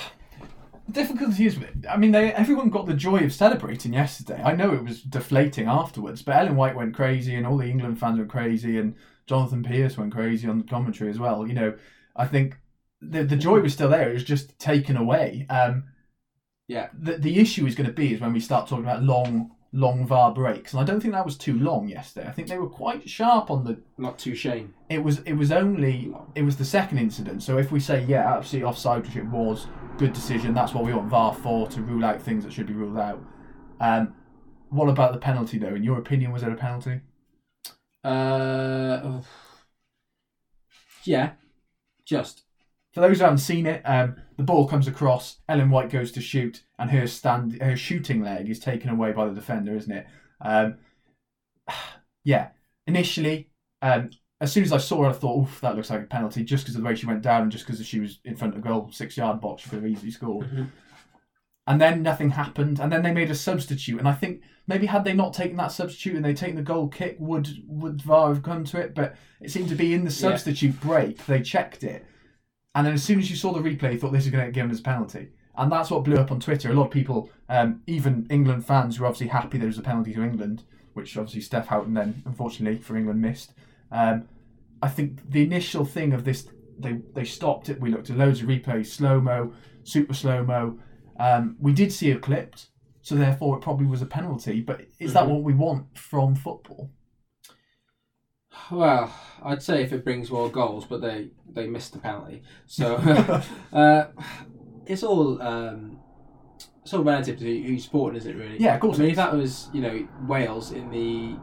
[0.87, 4.41] The difficulty is, I mean, they everyone got the joy of celebrating yesterday.
[4.41, 7.99] I know it was deflating afterwards, but Ellen White went crazy, and all the England
[7.99, 11.45] fans went crazy, and Jonathan Pearce went crazy on the commentary as well.
[11.45, 11.73] You know,
[12.15, 12.57] I think
[13.01, 15.45] the the joy was still there; it was just taken away.
[15.49, 15.85] Um,
[16.67, 16.89] Yeah.
[16.97, 20.07] The the issue is going to be is when we start talking about long long
[20.07, 22.27] VAR breaks, and I don't think that was too long yesterday.
[22.27, 24.73] I think they were quite sharp on the not too shame.
[24.89, 27.43] it was it was only it was the second incident.
[27.43, 30.53] So if we say yeah, absolutely offside, which it was, good decision.
[30.53, 33.21] That's what we want VAR for to rule out things that should be ruled out.
[33.79, 34.15] Um,
[34.69, 35.75] what about the penalty though?
[35.75, 37.01] In your opinion, was it a penalty?
[38.03, 39.21] Uh,
[41.03, 41.31] yeah,
[42.05, 42.43] just.
[42.97, 45.37] For those who haven't seen it, um, the ball comes across.
[45.47, 49.27] Ellen White goes to shoot, and her stand her shooting leg is taken away by
[49.27, 50.07] the defender, isn't it?
[50.41, 50.77] Um,
[52.23, 52.47] yeah.
[52.87, 53.51] Initially,
[53.83, 54.09] um,
[54.41, 56.63] as soon as I saw her, I thought, "Oof, that looks like a penalty," just
[56.63, 58.61] because of the way she went down, and just because she was in front of
[58.61, 60.49] goal, six yard box, for could have easily scored.
[60.49, 60.69] Mhm.
[61.67, 65.03] And then nothing happened, and then they made a substitute, and I think maybe had
[65.03, 68.41] they not taken that substitute and they taken the goal kick, would would VAR have
[68.41, 68.95] come to it?
[68.95, 70.31] But it seemed to be in the Yeah.
[70.31, 72.03] substitute break they checked it,
[72.77, 74.51] and then as soon as you saw the replay, you thought this is going to
[74.51, 76.69] get given as a penalty, and that's what blew up on Twitter.
[76.69, 80.13] A lot of people, um, even England fans, were obviously happy there was a penalty
[80.13, 80.61] to England,
[80.93, 83.53] which obviously Steph Houghton then, unfortunately for England, missed.
[83.91, 84.27] Um,
[84.83, 87.81] I think the initial thing of this, they they stopped it.
[87.81, 90.77] We looked at loads of replays, slow mo, super slow mo.
[91.19, 92.67] Um, we did see it clipped,
[93.01, 94.61] so therefore it probably was a penalty.
[94.61, 95.29] But is that Mhm.
[95.29, 96.91] what we want from football?
[98.71, 102.43] Well, I'd say if it brings more goals, but they they missed the penalty.
[102.65, 102.95] So
[103.73, 104.05] uh,
[104.85, 105.99] it's all um,
[106.81, 108.57] it's all relative to who's sporting, is it really?
[108.59, 111.35] Yeah, of course I mean, if that was you know Wales in the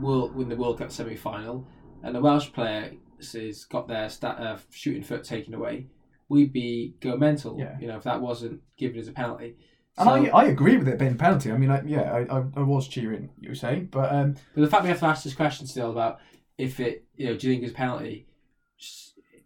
[0.00, 1.66] world in the World Cup semi final,
[2.02, 5.86] and the Welsh player has got their stat, uh, shooting foot taken away,
[6.28, 7.58] we'd be go mental.
[7.58, 7.78] Yeah.
[7.80, 9.56] You know, if that wasn't given as a penalty.
[9.98, 11.52] And So- I, I agree with it being a penalty.
[11.52, 13.28] I mean, I, yeah, I, I, I was cheering.
[13.40, 15.90] You were saying, but um, But the fact we have to ask this question still
[15.90, 16.18] about
[16.58, 18.26] if it, you know, do you think it's penalty?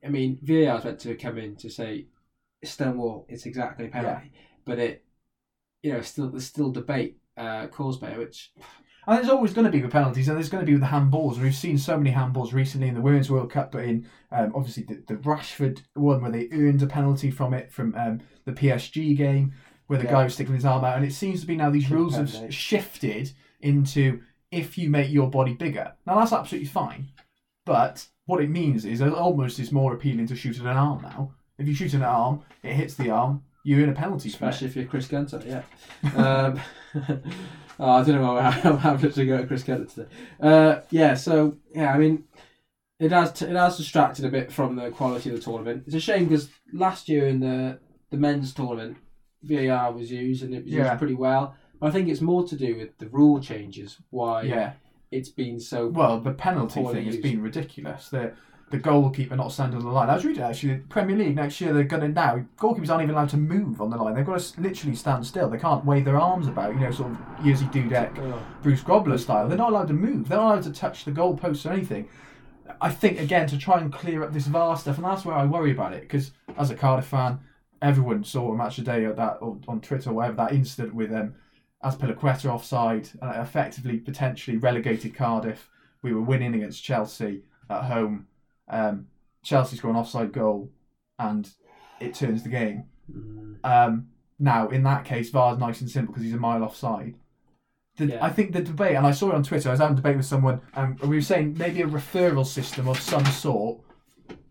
[0.05, 2.07] I mean, VAR is meant to come in to say
[2.65, 4.33] Stonewall, it's exactly a penalty,
[4.65, 5.05] but it,
[5.83, 8.53] you know, still there's still debate uh, caused by it, which
[9.07, 10.89] And there's always going to be with penalties, and there's going to be with the
[10.89, 11.35] handballs.
[11.35, 14.53] And we've seen so many handballs recently in the Women's World Cup, but in um,
[14.55, 18.53] obviously the, the Rashford one where they earned a penalty from it from um, the
[18.53, 19.53] PSG game,
[19.87, 20.13] where the Yeah.
[20.13, 20.97] guy was sticking his arm out.
[20.97, 25.29] And it seems to be now these rules have shifted into if you make your
[25.31, 25.93] body bigger.
[26.07, 27.09] Now that's absolutely fine,
[27.65, 31.03] but what it means is it almost is more appealing to shoot at an arm
[31.03, 31.33] now.
[31.59, 34.29] If you shoot at an arm, it hits the arm, you're in a penalty.
[34.29, 35.63] Especially if you're Chris Gunter, yeah.
[36.17, 36.61] um,
[37.81, 40.09] oh, I don't know how I'm having to go at Chris Gunter today.
[40.41, 42.25] Uh, yeah, so yeah, I mean,
[43.01, 45.85] it has t- it has distracted a bit from the quality of the tournament.
[45.87, 47.79] It's a shame because last year in the
[48.11, 48.99] the men's tournament,
[49.43, 50.89] VAR was used and it was Yeah.
[50.91, 51.57] used pretty well.
[51.83, 54.73] I think it's more to do with the rule changes why Yeah.
[55.11, 58.09] it's been so Well, the penalty thing has been ridiculous.
[58.09, 58.33] The
[58.69, 60.11] the goalkeeper not standing on the line.
[60.11, 63.05] I was reading actually the Premier League next year they're going to now goalkeepers aren't
[63.05, 64.15] even allowed to move on the line.
[64.17, 65.49] They've got to literally stand still.
[65.49, 66.75] They can't wave their arms about.
[66.75, 68.43] You know, sort of Jerzy Dudek, Oh.
[68.65, 69.47] Bruce Grobbelaar style.
[69.49, 70.29] They're not allowed to move.
[70.29, 72.09] They're not allowed to touch the goalposts or anything.
[72.81, 75.45] I think again to try and clear up this VAR stuff, and that's where I
[75.45, 77.39] worry about it because as a Cardiff fan,
[77.81, 81.13] everyone saw a match today at that or on Twitter or whatever that incident with
[81.13, 81.35] um,
[81.85, 85.69] Azpilicueta offside and it effectively potentially relegated Cardiff.
[86.03, 88.27] We were winning against Chelsea at home.
[88.69, 89.09] Um,
[89.43, 90.71] Chelsea score an offside goal,
[91.19, 91.49] and
[92.01, 92.85] it turns the game.
[93.11, 93.57] Mm.
[93.65, 94.09] Um,
[94.39, 97.15] now, in that case, VAR's nice and simple because he's a mile offside.
[97.97, 98.25] The, Yeah.
[98.25, 100.17] I think the debate, and I saw it on Twitter, I was having a debate
[100.17, 103.79] with someone, and we were saying maybe a referral system of some sort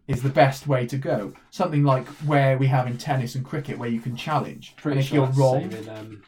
[0.07, 1.33] is the best way to go.
[1.51, 4.75] Something like where we have in tennis and cricket, where you can challenge.
[4.77, 6.23] Pretty and if sure you're wrong, in um,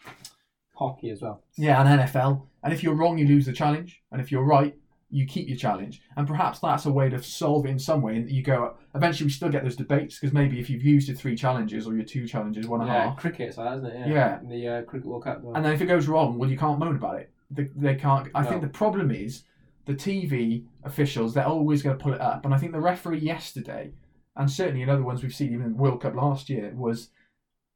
[0.78, 1.42] hockey as well.
[1.56, 2.44] yeah, and NFL.
[2.64, 4.02] And if you're wrong, you lose the challenge.
[4.12, 4.76] And if you're right,
[5.10, 6.02] you keep your challenge.
[6.18, 8.18] And perhaps that's a way to solve it in some way.
[8.18, 11.16] And you go, eventually we still get those debates because maybe if you've used your
[11.16, 14.08] three challenges or your two challenges, one and a half, Yeah, cricket, so isn't it?
[14.10, 14.14] Yeah.
[14.14, 14.40] Yeah.
[14.50, 15.42] The uh, cricket World Cup.
[15.56, 17.32] and then if it goes wrong, well, you can't moan about it.
[17.50, 18.28] They, they can't.
[18.36, 19.44] I think the problem is
[19.86, 22.44] the TV officials, they're always going to pull it up.
[22.44, 23.94] And I think the referee yesterday,
[24.36, 27.10] and certainly in other ones we've seen, even in the World Cup last year, was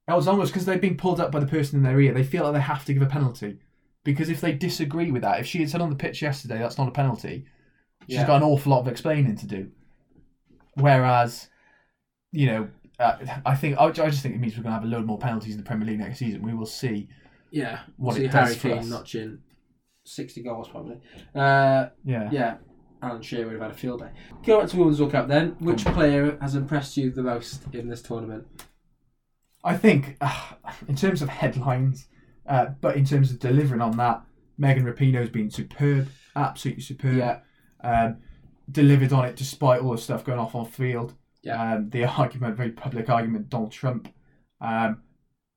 [0.08, 2.14] it was almost because they've been pulled up by the person in their ear.
[2.14, 3.60] They feel like they have to give a penalty.
[4.04, 6.78] Because if they disagree with that, if she had said on the pitch yesterday that's
[6.78, 7.46] not a penalty,
[8.08, 8.28] she's Yeah.
[8.28, 9.70] got an awful lot of explaining to do.
[10.76, 11.50] Whereas,
[12.32, 12.68] you know,
[13.00, 15.06] uh, I think I, I just think it means we're going to have a load
[15.06, 16.42] more penalties in the Premier League next season.
[16.42, 17.10] We will see.
[17.52, 17.82] Yeah.
[17.98, 19.40] What see it Harry does for Kane notching
[20.06, 20.98] 60 goals probably.
[21.36, 22.30] Uh, Yeah.
[22.32, 22.58] yeah.
[23.04, 24.10] Alan Shearer would have had a field day.
[24.46, 25.56] Go back to Women's World Cup then.
[25.60, 28.46] Which player has impressed you the most in this tournament?
[29.64, 30.54] I think, uh,
[30.88, 32.08] in terms of headlines,
[32.48, 34.24] uh, but in terms of delivering on that,
[34.58, 37.18] Megan Rapinoe's been superb, absolutely superb.
[37.18, 37.40] Yeah.
[37.84, 38.18] Um,
[38.70, 41.14] delivered on it despite all the stuff going off on field.
[41.44, 41.74] Yeah.
[41.76, 44.14] Um, the argument, very public argument, Donald Trump.
[44.62, 45.02] Um,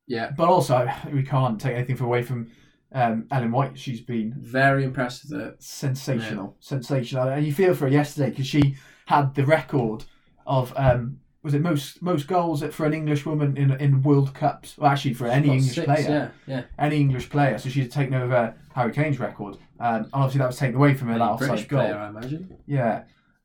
[0.07, 0.31] Yeah.
[0.35, 2.51] but also, we can't take anything away from
[2.91, 3.77] um, Ellen White.
[3.77, 5.61] She's been Very impressed with it.
[5.61, 10.05] sensational, sensational, and you feel for her yesterday because she had the record
[10.47, 14.77] of um, was it most most goals for an English woman in in World Cups?
[14.77, 16.55] Well, actually, for any English six, player, Yeah.
[16.55, 16.63] Yeah.
[16.77, 17.57] any English player.
[17.57, 21.07] So she's taken over Harry Kane's record, um, and obviously that was taken away from
[21.09, 21.13] her.
[21.17, 22.57] That Any offside British goal, player, I imagine.
[22.65, 23.03] yeah,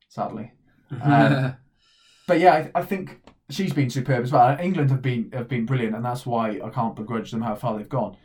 [0.09, 0.51] sadly.
[1.03, 1.55] Um,
[2.27, 4.57] But yeah, I, I think she's been superb as well.
[4.61, 7.77] England have been have been brilliant, and that's why I can't begrudge them how far
[7.77, 8.17] they've gone.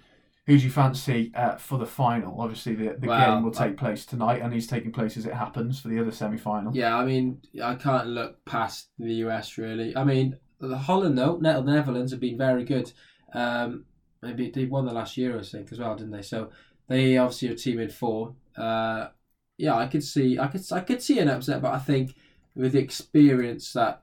[0.47, 2.39] Who do you fancy uh, for the final?
[2.39, 5.25] Obviously, the, the Well, game will I- take place tonight, and he's taking place as
[5.25, 6.75] it happens for the other semi final.
[6.75, 9.95] yeah, I mean, I can't look past the US really.
[9.97, 12.91] I mean, the Holland though, the Netherlands have been very good.
[13.33, 13.85] Um,
[14.21, 16.21] maybe they won the last year, I think, as well, didn't they?
[16.21, 16.51] So
[16.87, 18.35] they obviously are a team in form.
[18.55, 19.07] Uh,
[19.57, 22.13] yeah, I could see, I could, I could see an upset, but I think
[22.55, 24.01] with the experience that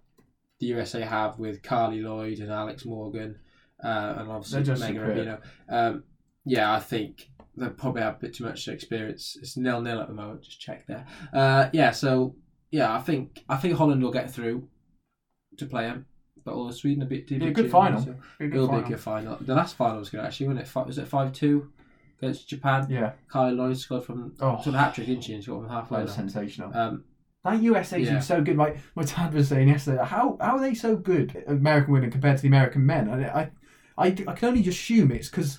[0.59, 3.38] the USA have with Carli Lloyd and Alex Morgan,
[3.83, 4.96] uh, and obviously Megan.
[5.02, 6.05] Rapinoe, um,
[6.44, 9.37] yeah, I think they probably have a bit too much experience.
[9.40, 10.42] It's nil nil at the moment.
[10.42, 11.07] Just check there.
[11.33, 12.35] Uh, yeah, so
[12.70, 14.68] yeah, I think I think Holland will get through
[15.59, 16.07] to play them,
[16.44, 18.00] but all Sweden a bit too Be a good final.
[18.00, 19.37] so good It'll be a good final.
[19.40, 20.87] The last final was good actually, wasn't it?
[20.87, 21.70] Was it five two
[22.18, 22.87] against Japan?
[22.88, 23.12] Yeah.
[23.31, 25.35] Carli Lloyd scored from Oh, a hat trick, didn't she?
[25.35, 26.02] And scored from that halfway.
[26.02, 26.28] was line.
[26.31, 26.74] sensational.
[26.76, 27.05] Um,
[27.44, 28.18] That USA team yeah.
[28.18, 28.57] is so good.
[28.57, 32.37] My my dad was saying yesterday, how how are they so good, American women compared
[32.38, 33.09] to the American men?
[33.09, 33.50] And I
[33.98, 35.59] I, I can only assume it's because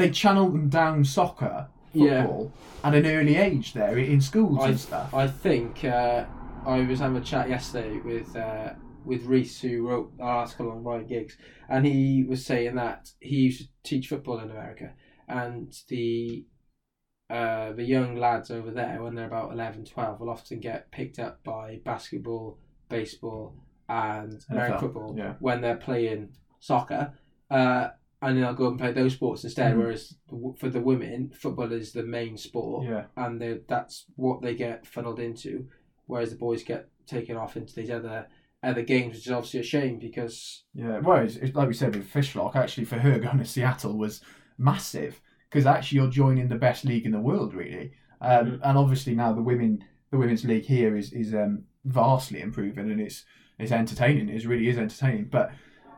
[0.00, 4.80] they channeled them down soccer, football, at an early age there in schools I- and
[4.80, 5.14] stuff.
[5.14, 6.24] I think uh,
[6.66, 10.84] I was having a chat yesterday with uh, with Reese, who wrote our article on
[10.84, 11.36] Ryan Giggs,
[11.68, 14.92] and he was saying that he used to teach football in America,
[15.28, 16.44] and the
[17.30, 21.20] uh, the young lads over there, when they're about 11, 12, will often get picked
[21.20, 22.58] up by basketball,
[22.88, 23.54] baseball,
[23.88, 25.34] and American NFL, football yeah.
[25.38, 27.12] when they're playing soccer.
[27.48, 27.88] Uh,
[28.22, 29.74] and then I'll go and play those sports instead.
[29.74, 29.78] Mhm.
[29.78, 30.14] Whereas
[30.58, 33.04] for the women, football is the main sport, Yeah.
[33.16, 35.66] and they- that's what they get funneled into.
[36.06, 38.26] Whereas the boys get taken off into these other
[38.62, 41.96] other games, which is obviously a shame because Yeah, well, it's, it's like we said
[41.96, 44.20] with Fishlock, actually for her going to Seattle was
[44.58, 47.92] massive because actually you're joining the best league in the world, really.
[48.20, 48.60] Um, Mhm.
[48.62, 53.00] And obviously now the women, the women's league here is is um, vastly improving and
[53.00, 53.24] it's
[53.58, 54.28] it's entertaining.
[54.28, 55.28] It really is entertaining.
[55.30, 55.52] But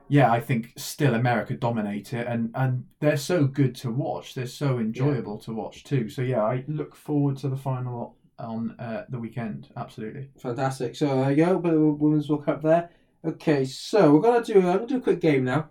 [0.09, 4.35] yeah, I think still America dominate it, and and they're so good to watch.
[4.35, 6.09] They're so enjoyable to watch too.
[6.09, 9.69] So yeah, I look forward to the final on uh, the weekend.
[9.77, 10.29] Absolutely.
[10.39, 10.97] fantastic.
[10.97, 12.91] So there you go, but women's World Cup there.
[13.25, 15.71] Okay, so we're gonna do I'm gonna do a quick game now.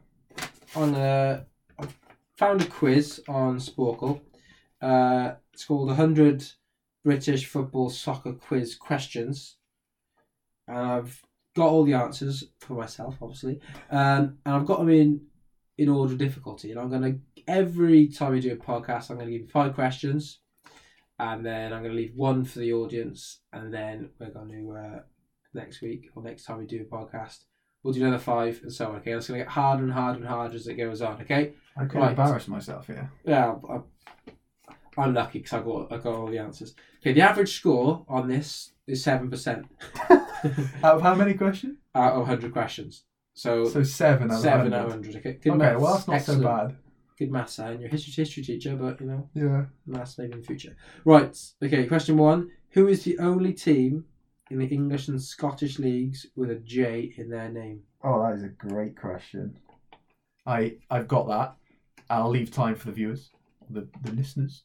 [0.76, 1.44] On uh,
[1.80, 1.88] I
[2.38, 4.22] found a quiz on Sporcle.
[4.82, 6.46] Uh, it's called 100
[7.04, 9.58] British Football Soccer Quiz Questions,
[10.68, 11.22] and I've
[11.56, 13.60] got all the answers for myself, obviously,
[13.90, 15.22] um, and I've got them in
[15.78, 16.72] in order of difficulty.
[16.72, 17.16] And I'm gonna
[17.48, 20.40] every time we do a podcast, I'm gonna give you five questions,
[21.20, 25.00] and then I'm gonna leave one for the audience, and then we're gonna uh,
[25.54, 27.46] next week or next time we do a podcast.
[27.84, 28.96] We'll do another five and so on.
[28.98, 31.20] Okay, it's gonna get harder and harder and harder as it goes on.
[31.22, 32.10] Okay, I could Right.
[32.12, 33.12] embarrass myself here.
[33.26, 33.84] yeah, I'm,
[34.98, 36.76] I'm lucky because I got I got all the answers.
[37.00, 39.66] Okay, the average score on this is seven percent
[40.84, 41.78] Out of how many questions?
[41.94, 43.04] out of hundred questions.
[43.34, 44.76] So, So seven out of seven 100.
[44.78, 45.16] out of hundred.
[45.18, 45.82] Okay, good Okay, maths.
[45.82, 46.42] well that's not Excellent.
[46.42, 46.76] so bad.
[47.20, 49.66] Good maths, and you're a history history teacher, but you know Yeah.
[49.86, 50.76] maths maybe in the future.
[51.06, 51.38] Right.
[51.64, 51.86] Okay.
[51.88, 54.06] Question one: Who is the only team
[54.50, 57.84] in the English and Scottish leagues with a J in their name?
[58.04, 59.58] Oh, that is a great question.
[60.46, 61.56] I I've got that.
[62.10, 63.30] I'll leave time for the viewers,
[63.70, 64.64] the the listeners.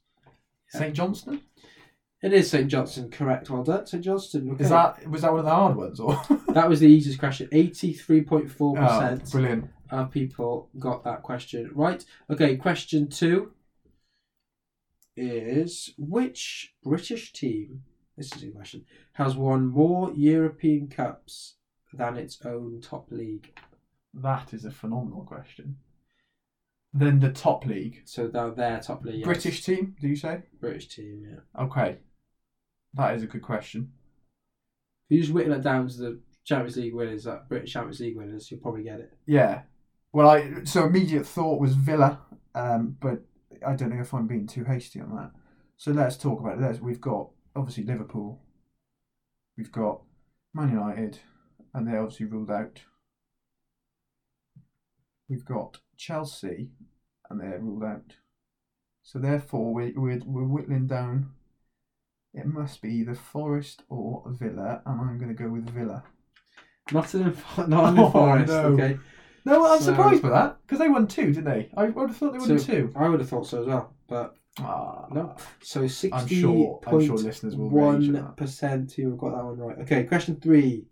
[0.69, 1.41] St Johnstone.
[2.23, 3.11] It is St Johnstone.
[3.11, 3.51] Correct.
[3.51, 4.51] Well done, St Johnstone.
[4.53, 4.65] Okay.
[4.65, 6.21] Is that was that one of the hard ones or?
[6.57, 7.51] That was the easiest question.
[7.53, 9.25] Eighty three point four percent.
[9.27, 9.71] Oh, brilliant.
[9.91, 12.03] of people got that question right.
[12.31, 13.53] Okay, question two
[15.17, 17.83] is which British team,
[18.17, 21.57] this is a question, has won more European Cups
[21.93, 23.59] than its own top league?
[24.15, 25.77] That is a phenomenal question.
[26.99, 29.17] Then the top league, So they're their top league.
[29.19, 29.25] yes.
[29.25, 29.97] British team.
[30.01, 30.43] Do you say?
[30.61, 31.63] British team, yeah.
[31.65, 31.99] Okay,
[32.95, 33.93] that is a good question.
[35.09, 38.17] If you just whittle it down to the Champions League winners, that British Champions League
[38.17, 39.13] winners, you'll probably get it.
[39.27, 39.63] Yeah.
[40.13, 42.21] Well, I so immediate thought was Villa,
[42.55, 43.21] um, but
[43.67, 45.31] I don't know if I'm being too hasty on that.
[45.77, 46.63] So let's talk about it.
[46.63, 48.41] Let's, we've got obviously Liverpool,
[49.59, 50.01] we've got
[50.55, 51.19] Man United,
[51.75, 52.81] and they're obviously ruled out.
[55.29, 56.71] We've got Chelsea,
[57.31, 58.15] and they're ruled out.
[59.03, 61.31] So therefore, we, we're we're whittling down.
[62.35, 66.05] It must be either Forest or Villa, and I'm going to go with Villa.
[66.93, 68.63] Nottingham, Nottingham Oh, Forest, no.
[68.69, 68.99] okay.
[69.45, 71.71] No, I'm So- surprised by that because they won two, didn't they?
[71.77, 72.93] I would have thought they won So- two.
[72.95, 75.37] I would have thought so as well, but Ah, No.
[75.63, 76.81] so sixty I'm sure.
[76.89, 79.79] Sure listeners will One who have got that one right.
[79.81, 80.87] Okay, question three.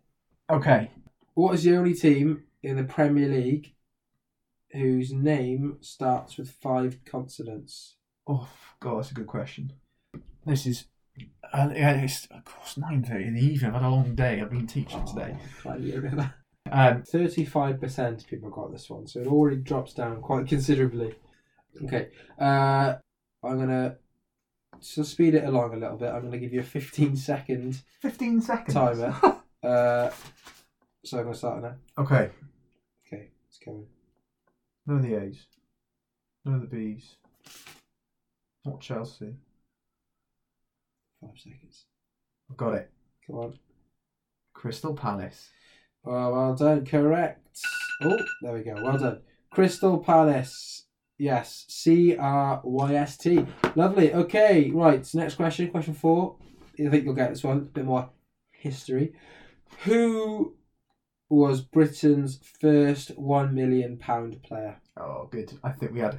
[0.51, 0.91] Okay.
[1.35, 3.75] What is the only team in the Premier League
[4.75, 7.97] whose name starts with five consonants?
[8.27, 8.49] Oh
[8.81, 9.73] God, that's a good question.
[10.45, 10.85] This is.
[11.53, 13.69] Uh, yeah, it's of course nine thirty in the evening.
[13.71, 14.41] I've had a long day.
[14.41, 15.37] I've been teaching today.
[16.73, 21.15] Um, Thirty-five percent of people got this one, so it already drops down quite considerably.
[21.85, 22.09] Okay,
[22.41, 22.95] uh,
[23.45, 23.97] I'm gonna
[24.81, 26.09] to speed it along a little bit.
[26.09, 28.75] I'm gonna give you a fifteen second fifteen seconds.
[28.75, 29.15] timer.
[29.63, 30.11] Uh,
[31.07, 31.75] so I'm gonna start now.
[31.97, 32.31] okay.
[33.07, 33.87] Okay, it's going.
[34.87, 35.47] None of the A's.
[36.45, 37.17] None of the B's.
[38.65, 39.35] Not Chelsea.
[41.21, 41.85] Five seconds.
[42.51, 42.91] I've got it.
[43.27, 43.59] Come on.
[44.53, 45.49] Crystal Palace.
[46.05, 46.85] Oh, well done.
[46.85, 47.59] Correct.
[48.03, 48.75] Oh, there we go.
[48.83, 49.21] Well done.
[49.51, 50.85] Crystal Palace.
[51.19, 51.65] Yes.
[51.69, 53.47] C R Y S T.
[53.75, 54.13] Lovely.
[54.13, 54.71] Okay.
[54.71, 55.09] Right.
[55.15, 55.71] Next question.
[55.71, 56.37] Question four.
[56.79, 57.59] I think you'll get this one.
[57.59, 58.11] A bit more
[58.51, 59.15] history.
[59.85, 60.57] Who
[61.29, 64.77] was Britain's first one million pound player?
[64.97, 65.53] Oh, good.
[65.65, 66.19] I think we had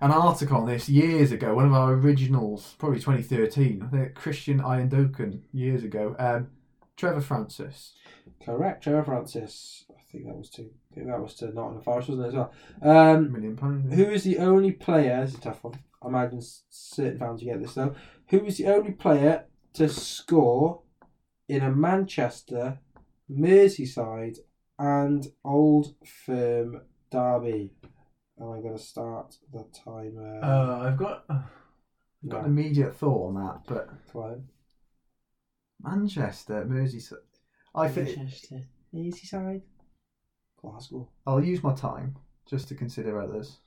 [0.00, 1.54] an article on this years ago.
[1.54, 3.82] One of our originals, probably 2013.
[3.82, 6.16] I think Christian Iandokan years ago.
[6.18, 6.48] Um,
[6.96, 7.94] Trevor Francis.
[8.44, 8.82] Correct.
[8.84, 9.84] Trevor Francis.
[9.90, 10.62] I think that was to.
[10.62, 12.52] I think that was to Nottingham Forest, wasn't it as well?
[12.82, 13.86] Um, Million pounds.
[13.90, 14.04] yeah.
[14.04, 15.20] Who is the only player?
[15.24, 15.74] This is a tough one.
[16.02, 17.94] I imagine certain fans will get this though.
[18.28, 20.82] Who is the only player to score
[21.48, 22.78] in a Manchester,
[23.30, 24.38] Merseyside,
[24.78, 27.72] and Old Firm Derby.
[28.38, 30.40] And I'm going to start the timer.
[30.42, 31.42] Uh, I've got, I've
[32.28, 32.44] got no.
[32.44, 33.90] an immediate thought on that, but
[35.82, 37.18] Manchester, Merseyside.
[37.74, 38.62] I think Manchester,
[38.94, 39.62] Merseyside,
[40.60, 41.08] Glasgow.
[41.26, 42.16] I'll use my time
[42.48, 43.58] just to consider others.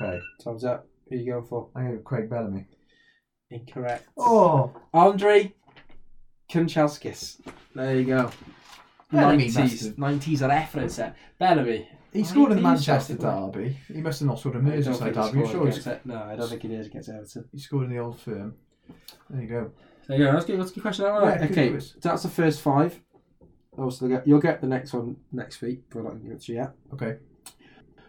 [0.00, 0.86] Okay, time's up.
[1.08, 1.70] Who you going for?
[1.74, 2.66] I'm going to Craig Bellamy.
[3.50, 4.06] Incorrect.
[4.16, 5.54] Oh, Andrei
[6.50, 7.40] Kanchelskis.
[7.74, 8.30] There you go.
[9.10, 9.84] Bellamy must 90s.
[9.86, 11.14] have- 90s reference there.
[11.38, 11.88] Bellamy.
[12.12, 13.76] he scored in the Manchester derby.
[13.92, 15.18] He must have not scored a I don't Merseyside think he derby.
[15.18, 16.06] I'm scored sure he's, against it.
[16.06, 17.48] No, I don't think he did against Everton.
[17.52, 18.54] he scored in the old firm.
[19.30, 19.70] There you go.
[20.06, 20.32] There you go.
[20.32, 20.60] That's good.
[20.60, 21.04] That's a good question.
[21.06, 21.40] All right.
[21.40, 21.70] Yeah, good okay.
[21.70, 21.90] quiz.
[22.00, 23.00] So that's the first five.
[23.76, 26.48] Also, you'll get the next one next week, but I'm not going to give it
[26.48, 26.72] yet.
[26.94, 27.16] Okay.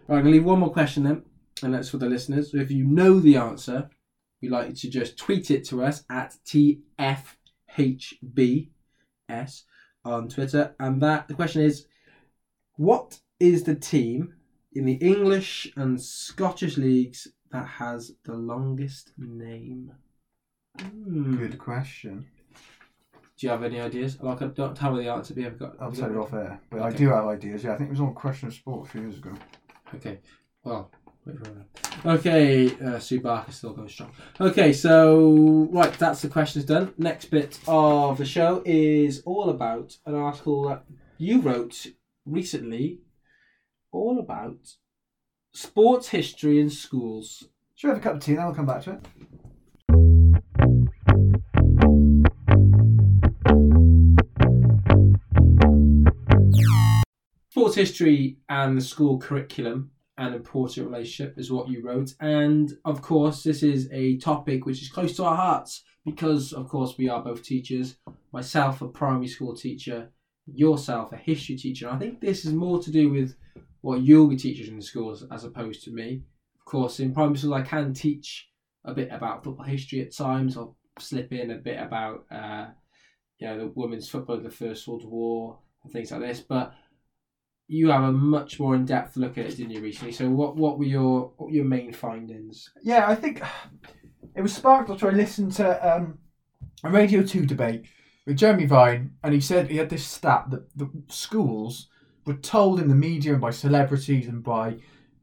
[0.08, 1.24] Right, I'm going to leave one more question then,
[1.62, 2.52] and that's for the listeners.
[2.52, 3.90] So if you know the answer,
[4.42, 6.82] we'd like you to just tweet it to us at TFHBS
[10.06, 10.76] on Twitter.
[10.80, 11.88] And that the question is
[12.76, 14.34] what is the team
[14.74, 19.92] in the English and Scottish leagues that has the longest name?
[20.80, 21.36] Hmm.
[21.36, 22.28] Good question.
[23.38, 24.22] Do you have any ideas?
[24.22, 25.76] Like, don't tell me the answer, but you have got.
[25.80, 26.60] I'll tell you off air.
[26.70, 27.64] But I do have ideas.
[27.64, 29.34] Yeah, I think it was on Question of Sport a few years ago.
[29.96, 30.20] Okay.
[30.64, 30.92] Well,
[31.26, 31.89] wait for that.
[32.10, 34.12] Okay, uh, Sue Barker still going strong.
[34.42, 36.92] Okay, so right, that's the questions done.
[36.98, 40.86] Next bit of the show is all about an article that
[41.20, 41.86] you wrote
[42.26, 43.02] recently,
[43.92, 44.58] all about
[45.54, 47.48] sports history in schools.
[47.76, 49.06] Should we have a cup of tea and then we'll come back to it?
[57.52, 62.14] Sports history and the school curriculum an important relationship is what you wrote.
[62.20, 66.68] And of course this is a topic which is close to our hearts because of
[66.68, 67.96] course we are both teachers
[68.34, 70.12] myself a primary school teacher
[70.46, 71.88] yourself a history teacher.
[71.88, 73.36] And i think this is more to do with
[73.82, 76.24] what you'll be teaching in the schools as opposed to me.
[76.60, 78.50] Of course in primary school i can teach
[78.84, 80.58] a bit about football history at times.
[80.58, 82.68] I'll slip in a bit about uh,
[83.38, 86.42] you know the women's football the first world war and things like this.
[86.42, 86.74] But
[87.72, 90.12] you have a much more in-depth look at it, didn't you, recently?
[90.12, 92.72] So, what what were your what your main findings?
[92.82, 93.44] Yeah, I think
[94.36, 96.18] it was sparked after I listened to um,
[96.84, 97.86] a Radio 2 debate
[98.26, 101.90] with Jeremy Vine, and he said he had this stat that the schools
[102.26, 104.78] were told in the media and by celebrities and by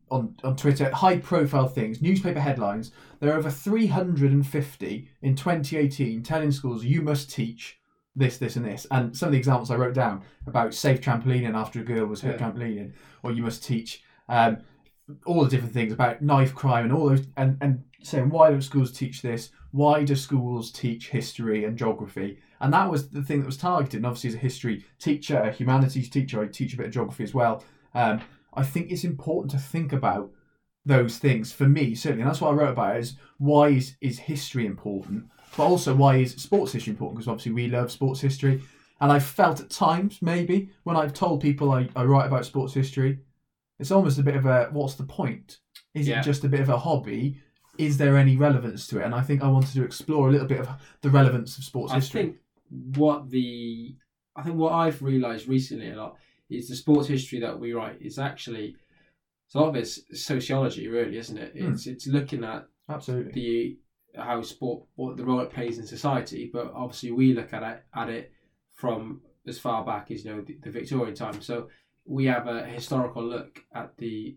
[0.09, 6.53] on, on Twitter, high profile things, newspaper headlines, there are over 350 in 2018 telling
[6.53, 7.81] schools you must teach
[8.17, 8.87] this, this, and this.
[8.91, 12.23] And some of the examples I wrote down about safe trampolining after a girl was
[12.23, 12.51] hurt Yeah.
[12.51, 12.93] trampolining,
[13.23, 14.59] or you must teach um,
[15.25, 18.63] all the different things about knife crime and all those, and, and saying why don't
[18.63, 19.51] schools teach this?
[19.71, 22.39] Why do schools teach history and geography?
[22.61, 23.99] And that was the thing that was targeted.
[23.99, 27.25] And obviously, as a history teacher, a humanities teacher, I teach a bit of geography
[27.25, 27.63] as well.
[27.95, 28.23] Um,
[28.55, 30.31] I think it's important to think about
[30.87, 32.97] those things for me certainly, and that's what I wrote about.
[32.97, 35.25] Is why is is history important,
[35.57, 37.17] but also why is sports history important?
[37.19, 38.63] Because obviously we love sports history,
[39.01, 42.75] and I've felt at times maybe when I've told people I, I write about sports
[42.75, 43.19] history,
[43.79, 45.59] it's almost a bit of a what's the point?
[45.95, 46.21] Is Yeah.
[46.21, 47.39] it just a bit of a hobby?
[47.79, 49.05] Is there any relevance to it?
[49.05, 50.69] And I think I wanted to explore a little bit of
[51.03, 52.23] the relevance of sports I history.
[52.23, 52.37] think
[52.97, 53.97] what the
[54.35, 56.17] I think what I've realised recently a lot
[56.49, 58.77] is the sports history that we write is actually
[59.55, 61.53] a lot of it's sociology, really, isn't it?
[61.57, 61.73] Hmm.
[61.73, 63.33] It's it's looking at Absolutely.
[63.33, 63.79] the
[64.17, 67.83] how sport what the role it plays in society, but obviously we look at it
[67.95, 68.33] at it
[68.73, 71.41] from as far back as you know the, the Victorian time.
[71.41, 71.69] So
[72.05, 74.37] we have a historical look at the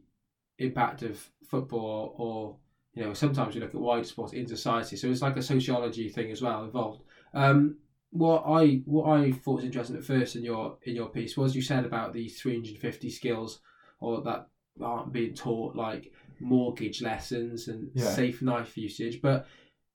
[0.57, 2.57] impact of football, or
[2.93, 4.95] you know sometimes we look at wider sports in society.
[4.97, 7.01] So it's like a sociology thing as well involved.
[7.33, 7.77] Um,
[8.11, 11.55] what I what I thought was interesting at first in your in your piece was
[11.55, 13.59] you said about these 350 skills
[13.99, 14.47] or that
[14.81, 18.05] aren't being taught like mortgage lessons and Yeah.
[18.05, 19.45] safe knife usage but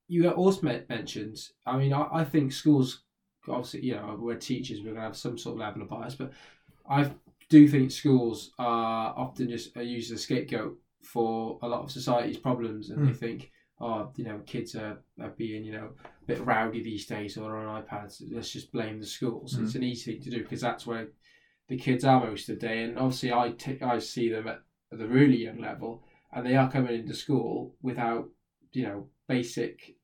[0.09, 3.03] you also mentioned I mean I, I think schools
[3.49, 6.15] obviously you know we're teachers we're going to have some sort of level of bias
[6.15, 6.33] but
[6.89, 7.11] I
[7.49, 11.91] do think schools are often just are used as a scapegoat for a lot of
[11.91, 13.17] society's problems and they Mm.
[13.19, 13.51] think
[13.81, 15.91] oh you know kids are, are being you know
[16.23, 19.65] a bit rowdy these days or on iPads let's just blame the schools Mm.
[19.65, 21.09] it's an easy thing to do because that's where
[21.69, 24.61] the kids are most of the day and obviously I ta- I see them at
[24.91, 26.03] the really young level
[26.33, 28.29] and they are coming into school without
[28.75, 29.97] you know basic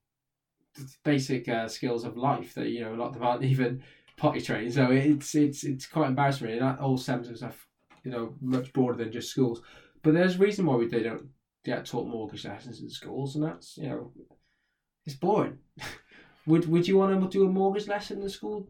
[1.05, 3.83] basic uh, skills of life that you know a lot of them aren't even
[4.17, 6.59] potty trained so it's it's it's quite embarrassing really.
[6.59, 7.67] and that all stems from stuff
[8.05, 9.63] you know much broader than just schools
[10.03, 11.27] but there's a reason why we they don't
[11.65, 14.13] get taught mortgage lessons in schools and that's you know
[15.07, 15.59] it's boring
[16.47, 18.69] would would you want to do a mortgage lesson in the school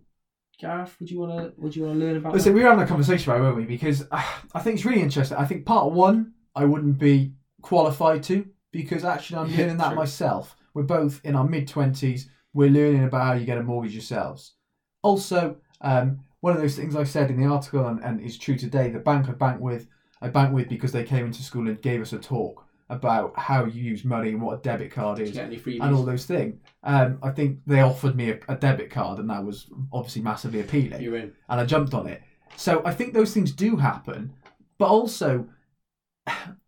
[0.61, 2.59] Gareth would you want to would you want to learn about Listen, that?
[2.59, 3.65] we were having a conversation about it, weren't we?
[3.65, 4.23] Because uh,
[4.55, 5.39] I think it's really interesting.
[5.39, 7.33] I think part one, I wouldn't be
[7.63, 9.97] qualified to because actually I'm learning that true.
[9.97, 10.57] myself.
[10.75, 12.27] We're both in our mid 20s.
[12.55, 14.55] We're learning about how you get a mortgage yourselves.
[15.03, 18.57] Also, um, one of those things I said in the article and, and is true
[18.57, 19.87] today, the bank I bank with,
[20.21, 23.65] I bank with because they came into school and gave us a talk about how
[23.65, 25.81] you use money and what a debit card is you get any freebies?
[25.81, 26.59] and all those things.
[26.83, 30.61] Um, I think they offered me a, a debit card, and that was obviously massively
[30.61, 31.33] appealing, You're in.
[31.49, 32.21] and I jumped on it.
[32.57, 34.33] So I think those things do happen,
[34.77, 35.47] but also,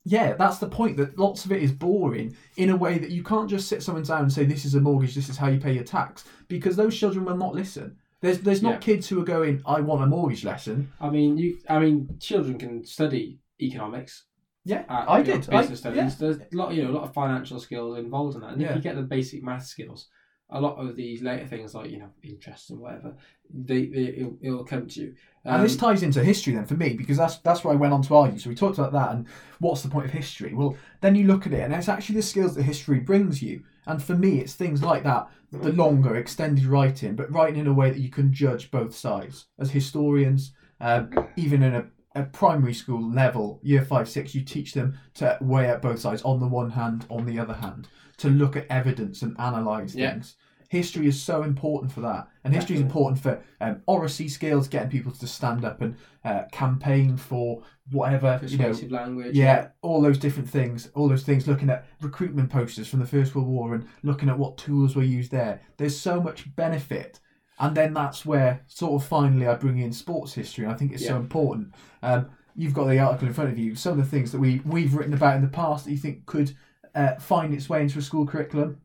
[0.05, 0.97] yeah, that's the point.
[0.97, 4.05] That lots of it is boring in a way that you can't just sit someone
[4.05, 5.15] down and say, "This is a mortgage.
[5.15, 7.97] This is how you pay your tax," because those children will not listen.
[8.21, 8.79] There's there's not Yeah.
[8.79, 11.59] kids who are going, "I want a mortgage lesson." I mean, you.
[11.69, 14.25] I mean, children can study economics.
[14.65, 15.51] Yeah, at, I you know, did.
[15.55, 16.19] I- business studies.
[16.19, 18.53] There's a lot, you know, a lot of financial skills involved in that.
[18.53, 18.71] And Yeah.
[18.71, 20.09] if you get the basic math skills,
[20.51, 23.17] a lot of these later things like you know interest and whatever,
[23.53, 25.15] they, they it'll, it'll come to you.
[25.45, 27.93] And this Um, ties into history then for me because that's that's where I went
[27.93, 28.39] on to argue.
[28.39, 29.27] So we talked about that and
[29.59, 30.55] what's the point of history?
[30.55, 33.63] Well, then you look at it and it's actually the skills that history brings you.
[33.87, 37.73] And for me, it's things like that, the longer extended writing, but writing in a
[37.75, 40.53] way that you can judge both sides as historians.
[40.81, 41.85] Um, even in a,
[42.15, 46.23] a primary school level, year five, six, you teach them to weigh up both sides
[46.23, 47.89] on the one hand, on the other hand,
[48.19, 50.13] to look at evidence and analyze Yeah.
[50.13, 50.37] things.
[50.73, 54.89] History is so important for that, and history is important for um, oracy skills, getting
[54.89, 58.73] people to stand up and uh, campaign for whatever you know.
[58.89, 59.37] language.
[59.37, 61.47] Yeah, all those different things, all those things.
[61.47, 65.03] Looking at recruitment posters from the First World War and looking at what tools were
[65.03, 65.61] used there.
[65.77, 67.21] There's so much benefit,
[67.59, 70.65] and then that's where sort of finally I bring in sports history.
[70.65, 71.75] And I think it's so important.
[72.03, 73.75] Um, you've got the article in front of you.
[73.75, 76.25] Some of the things that we we've written about in the past that you think
[76.25, 76.57] could
[76.95, 78.81] uh, find its way into a school curriculum.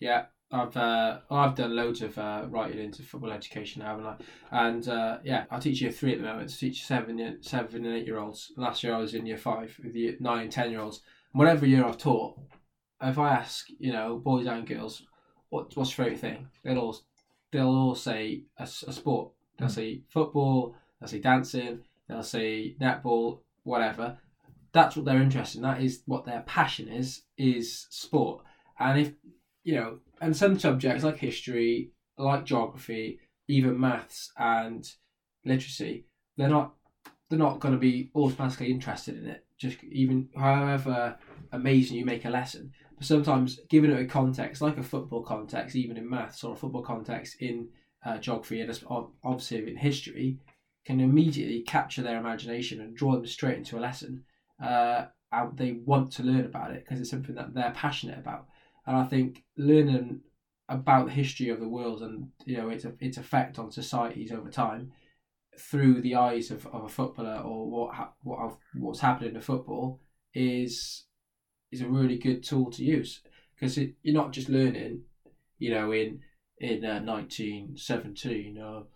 [0.00, 4.16] Yeah, I've uh, I've done loads of uh, writing into football education, haven't I?
[4.50, 6.50] And uh, yeah, I teach year three at the moment.
[6.50, 8.52] I teach seven, seven and eight year olds.
[8.56, 11.00] Last year I was in year five with the nine and ten year olds.
[11.32, 12.38] Whatever year I've taught,
[13.00, 15.02] if I ask, you know, boys and girls,
[15.48, 16.48] what what's your favourite thing?
[16.62, 16.98] They'll all
[17.50, 19.32] they'll all say a sport.
[19.58, 19.72] They'll Mm.
[19.74, 20.74] say football.
[21.00, 21.80] They'll say dancing.
[22.08, 23.40] They'll say netball.
[23.64, 24.18] Whatever.
[24.72, 25.62] That's what they're interested in.
[25.62, 27.22] That is what their passion is.
[27.38, 28.44] Is sport.
[28.78, 29.12] And if
[29.64, 33.18] you know, and some subjects like history, like geography,
[33.48, 34.88] even maths and
[35.44, 36.06] literacy,
[36.36, 36.74] they're not
[37.28, 39.44] they're not going to be automatically interested in it.
[39.58, 41.16] Just even however
[41.50, 45.74] amazing you make a lesson, but sometimes giving it a context, like a football context,
[45.74, 47.68] even in maths or a football context in
[48.06, 48.84] uh, geography and
[49.24, 50.38] obviously in history,
[50.84, 54.22] can immediately capture their imagination and draw them straight into a lesson.
[54.62, 58.46] Uh, and they want to learn about it because it's something that they're passionate about.
[58.86, 60.20] And I think learning
[60.68, 64.50] about the history of the world and you know its its effect on societies over
[64.50, 64.92] time
[65.58, 70.00] through the eyes of, of a footballer or what ha- what what's happening in football
[70.34, 71.04] is
[71.70, 73.20] is a really good tool to use.
[73.54, 75.02] Because you're not just learning
[75.58, 76.20] you know in
[76.58, 78.86] in uh, 1917 or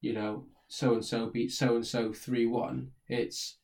[0.00, 3.58] you know so and so beat so and so 3-1 it's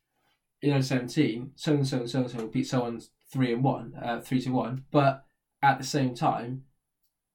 [0.61, 3.03] you know 17 so and so so and so beat so and
[3.33, 5.25] 3 and 1 uh, 3 to 1 but
[5.63, 6.65] at the same time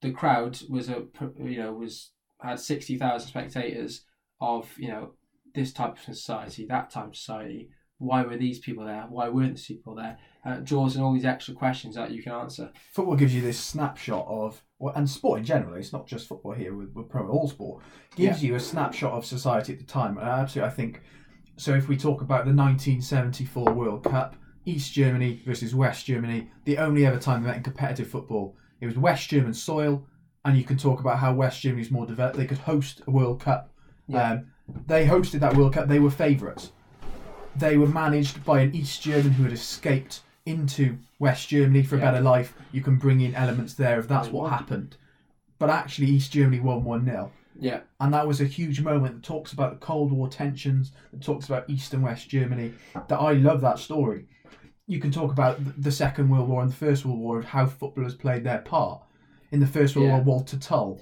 [0.01, 1.03] the crowd was a
[1.39, 2.11] you know was
[2.41, 4.01] had 60,000 spectators
[4.41, 5.11] of you know
[5.53, 9.55] this type of society that type of society why were these people there why weren't
[9.55, 13.15] these people there uh, draws in all these extra questions that you can answer Football
[13.15, 15.75] gives you this snapshot of, well, and sport in general.
[15.75, 16.75] It's not just football here.
[16.75, 17.83] We're, we're pro all sport.
[18.15, 21.01] Gives you a snapshot of society at the time, and absolutely, I think.
[21.57, 24.35] So if we talk about the 1974 World Cup,
[24.65, 28.87] East Germany versus West Germany, the only ever time they met in competitive football, it
[28.87, 30.05] was West German soil,
[30.43, 32.37] and you can talk about how West Germany is more developed.
[32.37, 33.71] They could host a World Cup.
[34.07, 34.31] Yeah.
[34.33, 34.47] Um,
[34.87, 35.87] they hosted that World Cup.
[35.87, 36.71] They were favourites.
[37.55, 41.99] They were managed by an East German who had escaped into West Germany for a
[41.99, 42.11] Yeah.
[42.11, 42.53] better life.
[42.71, 44.97] You can bring in elements there if that's what happened.
[45.57, 47.31] But actually, East Germany won 1 0.
[47.57, 51.21] yeah And that was a huge moment that talks about the Cold War tensions, that
[51.23, 52.73] talks about East and West Germany.
[53.07, 54.27] That I love that story.
[54.87, 57.65] You can talk about the Second World War and the First World War of how
[57.65, 59.01] footballers played their part.
[59.51, 60.15] In the First World Yeah.
[60.15, 60.99] War, Walter Tull,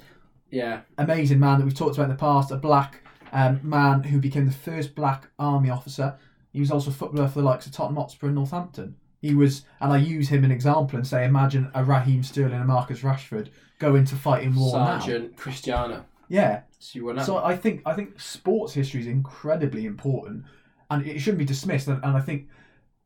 [0.51, 4.19] yeah amazing man that we've talked about in the past, a black um, man who
[4.19, 6.15] became the first black army officer.
[6.51, 8.95] He was also a footballer for the likes of Tottenham Hotspur and Northampton.
[9.21, 12.67] He was, and I use him an example and say, imagine a Raheem Sterling and
[12.67, 14.99] Marcus Rashford go into fighting war now.
[14.99, 20.43] sergeant cristiano Yeah, so you so I think I think sports history is incredibly important,
[20.91, 21.87] and it shouldn't be dismissed.
[21.87, 22.49] And, and I think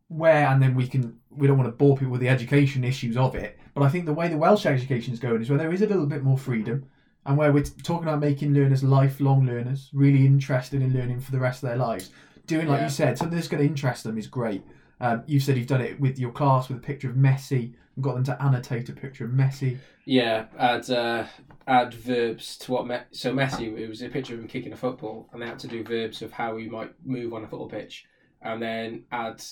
[0.08, 3.18] where and then we can we don't want to bore people with the education issues
[3.18, 5.72] of it, but I think the way the Welsh education is going is where there
[5.74, 6.86] is a little bit more freedom,
[7.26, 11.32] and where we're t- talking about making learners lifelong learners, really interested in learning for
[11.32, 12.10] the rest of their lives.
[12.48, 12.86] Doing like Yeah.
[12.86, 14.64] you said, something that's going to interest them is great.
[15.00, 18.04] Um, you said you've done it with your class with a picture of Messi and
[18.04, 19.78] got them to annotate a picture of Messi.
[20.06, 21.26] Yeah, add uh,
[21.68, 22.88] add verbs to what.
[22.88, 25.60] Me- so Messi, it was a picture of him kicking a football, and they had
[25.60, 28.06] to do verbs of how he might move on a football pitch,
[28.42, 29.44] and then add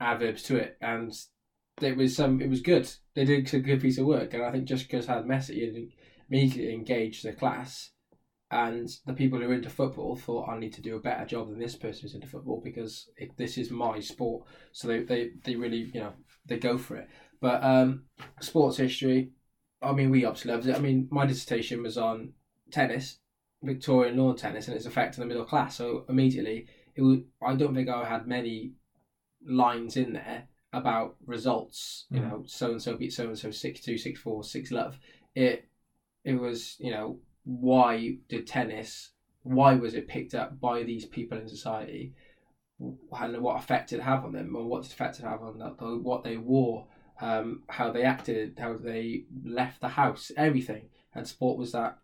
[0.00, 0.76] adverbs to it.
[0.80, 1.12] And
[1.80, 2.88] it was some it was good.
[3.14, 5.90] They did a good piece of work, and I think just because had Messi
[6.28, 7.90] immediately engaged the class,
[8.50, 11.48] and the people who are into football thought I need to do a better job
[11.48, 14.46] than this person who's into football because it, this is my sport.
[14.72, 16.12] So they, they they really you know
[16.46, 17.08] they go for it.
[17.40, 18.04] But um,
[18.40, 19.32] sports history,
[19.82, 20.76] I mean, we obviously loved it.
[20.76, 22.32] I mean, my dissertation was on
[22.70, 23.18] tennis,
[23.62, 25.76] Victorian lawn tennis, and its effect on the middle class.
[25.76, 28.74] So immediately, it was, I don't think I had many
[29.46, 32.06] lines in there about results.
[32.10, 32.30] You Mm.
[32.30, 34.98] know, so and so beat so and so six two, six four, six love.
[35.34, 35.68] It
[36.24, 39.10] it was you know why did tennis?
[39.42, 42.14] Why was it picked up by these people in society?
[42.80, 45.68] And what effect it have on them, or what effect it have on the,
[45.98, 46.86] what they wore,
[47.20, 50.88] um, how they acted, how they left the house, everything.
[51.14, 51.98] And sport was that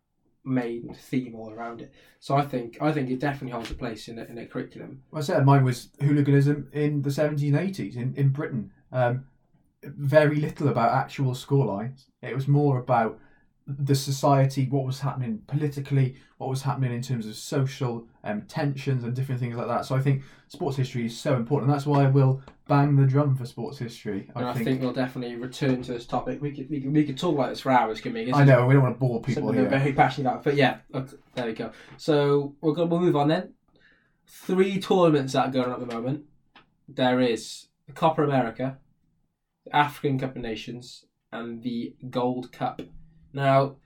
[0.45, 1.93] main theme all around it.
[2.19, 5.03] So I think I think it definitely holds a place in a, in a curriculum.
[5.13, 8.71] I said mine was hooliganism in the 70s and 80s in, in Britain.
[8.93, 9.27] Um,
[9.83, 12.05] very little about actual scorelines.
[12.23, 13.19] It was more about
[13.67, 19.05] the society, what was happening politically, what was happening in terms of social um, tensions
[19.05, 19.85] and different things like that.
[19.85, 21.71] So I think sports history is so important.
[21.71, 24.29] And that's why I will bang the drum for sports history.
[24.35, 24.65] And I I think.
[24.65, 26.41] think, we'll definitely return to this topic.
[26.41, 28.33] We could we could, we could talk about this for hours, can we?
[28.33, 30.45] I know, we don't want to bore people we're very passionate about.
[30.45, 31.71] But yeah, okay, there we go.
[31.97, 33.55] So we're gonna we'll move on then.
[34.27, 36.25] Three tournaments that are going on at the moment.
[36.89, 38.79] There is the Copa America,
[39.65, 42.83] the African Cup of Nations, and the Gold Cup.
[43.33, 43.77] Now,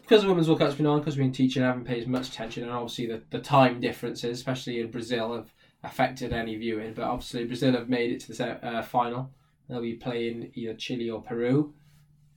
[0.00, 2.08] because the Women's World Cup's been on, because we've been teaching, I haven't paid as
[2.08, 5.52] much attention, and obviously the, the time differences, especially in Brazil, have
[5.82, 6.94] affected any viewing.
[6.94, 9.30] But obviously Brazil have made it to the uh, final.
[9.68, 11.74] They'll be playing either Chile or Peru.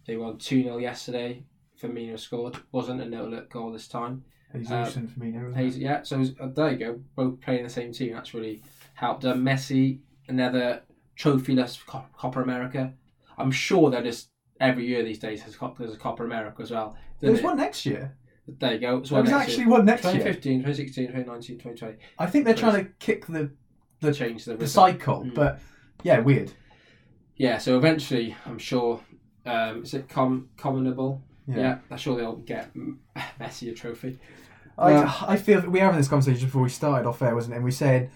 [0.06, 1.44] They won 2 0 yesterday.
[1.82, 2.58] Firmino scored.
[2.72, 4.24] Wasn't a no look goal this time.
[4.54, 5.54] Jesus and Firmino.
[5.54, 7.00] Hayes, yeah, so uh, there you go.
[7.16, 8.14] Both playing the same team.
[8.14, 9.26] That's really helped.
[9.26, 10.84] Uh, Messi, another
[11.20, 12.94] trophyless Co- Copa America.
[13.38, 14.30] I'm sure that just
[14.60, 16.96] every year these days has Cop- there's a Copa America as well.
[17.20, 18.16] There's doesn't one next year.
[18.48, 18.98] There you go.
[18.98, 19.70] It's There was actually year.
[19.70, 20.14] one next year.
[20.14, 21.98] 2015, 2016, 2019, 2020.
[22.20, 23.52] I think they're trying to kick the,
[24.02, 25.34] The- change the, the cycle, Mm.
[25.34, 25.60] but
[26.04, 26.52] yeah, weird.
[27.38, 29.02] Yeah, so eventually, I'm sure.
[29.46, 31.22] Um, is it com- commonable?
[31.48, 31.78] Yeah.
[31.92, 32.72] I'm sure they'll get
[33.40, 34.18] Messi a trophy.
[34.78, 37.54] I, Um, I feel we were having this conversation before we started off air, wasn't
[37.54, 37.58] it?
[37.58, 38.10] And we said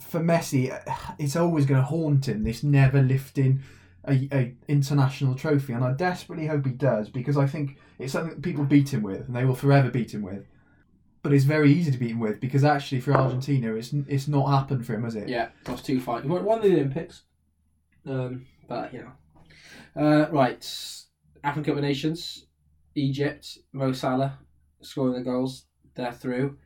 [0.00, 0.70] for Messi,
[1.18, 2.44] it's always going to haunt him.
[2.44, 3.60] This never lifting
[4.06, 8.34] a, a international trophy, and I desperately hope he does because I think it's something
[8.34, 10.46] that people beat him with, and they will forever beat him with.
[11.22, 14.46] But it's very easy to beat him with because actually for Argentina, it's it's not
[14.48, 15.28] happened for him, has it?
[15.28, 16.26] Yeah, lost two fights.
[16.26, 17.22] Won won the Olympics.
[18.06, 20.64] Um, but you know, uh, right.
[21.44, 22.46] African Cup of Nations,
[22.94, 24.38] Egypt, Mo Salah
[24.82, 25.66] scoring the goals.
[25.94, 26.58] They're through.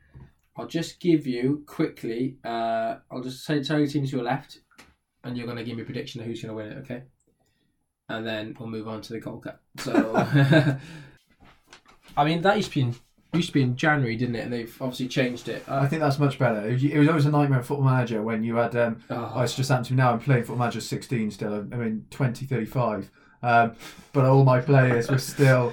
[0.57, 2.37] I'll just give you quickly.
[2.45, 4.61] Uh, I'll just say tell you teams who are left,
[5.25, 6.81] and you're going to give me a prediction of who's going to win it.
[6.83, 7.03] Okay.
[8.13, 9.61] And then we'll move on to the Gold Cup.
[9.79, 9.93] So,
[12.17, 12.95] I mean, that used to be in,
[13.33, 14.45] used to be in January, didn't it?
[14.45, 15.65] And they've obviously changed it.
[15.67, 16.69] I Uh, think that's much better.
[16.69, 18.77] It was, it was always a nightmare at Football Manager when you had.
[18.77, 20.13] Um, oh, Oh, it's just happened to now.
[20.13, 21.55] I'm playing Football Manager 16 still.
[21.55, 23.11] I mean, 2035.
[23.43, 23.73] Um,
[24.13, 25.73] but all my players were still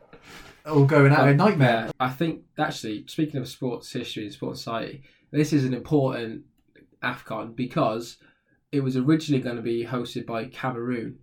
[0.66, 1.28] all going out.
[1.28, 1.90] A nightmare.
[2.00, 6.42] I think actually, speaking of sports history and sports society, this is an important
[7.02, 8.16] AFCON because
[8.72, 11.18] it was originally going to be hosted by Cameroon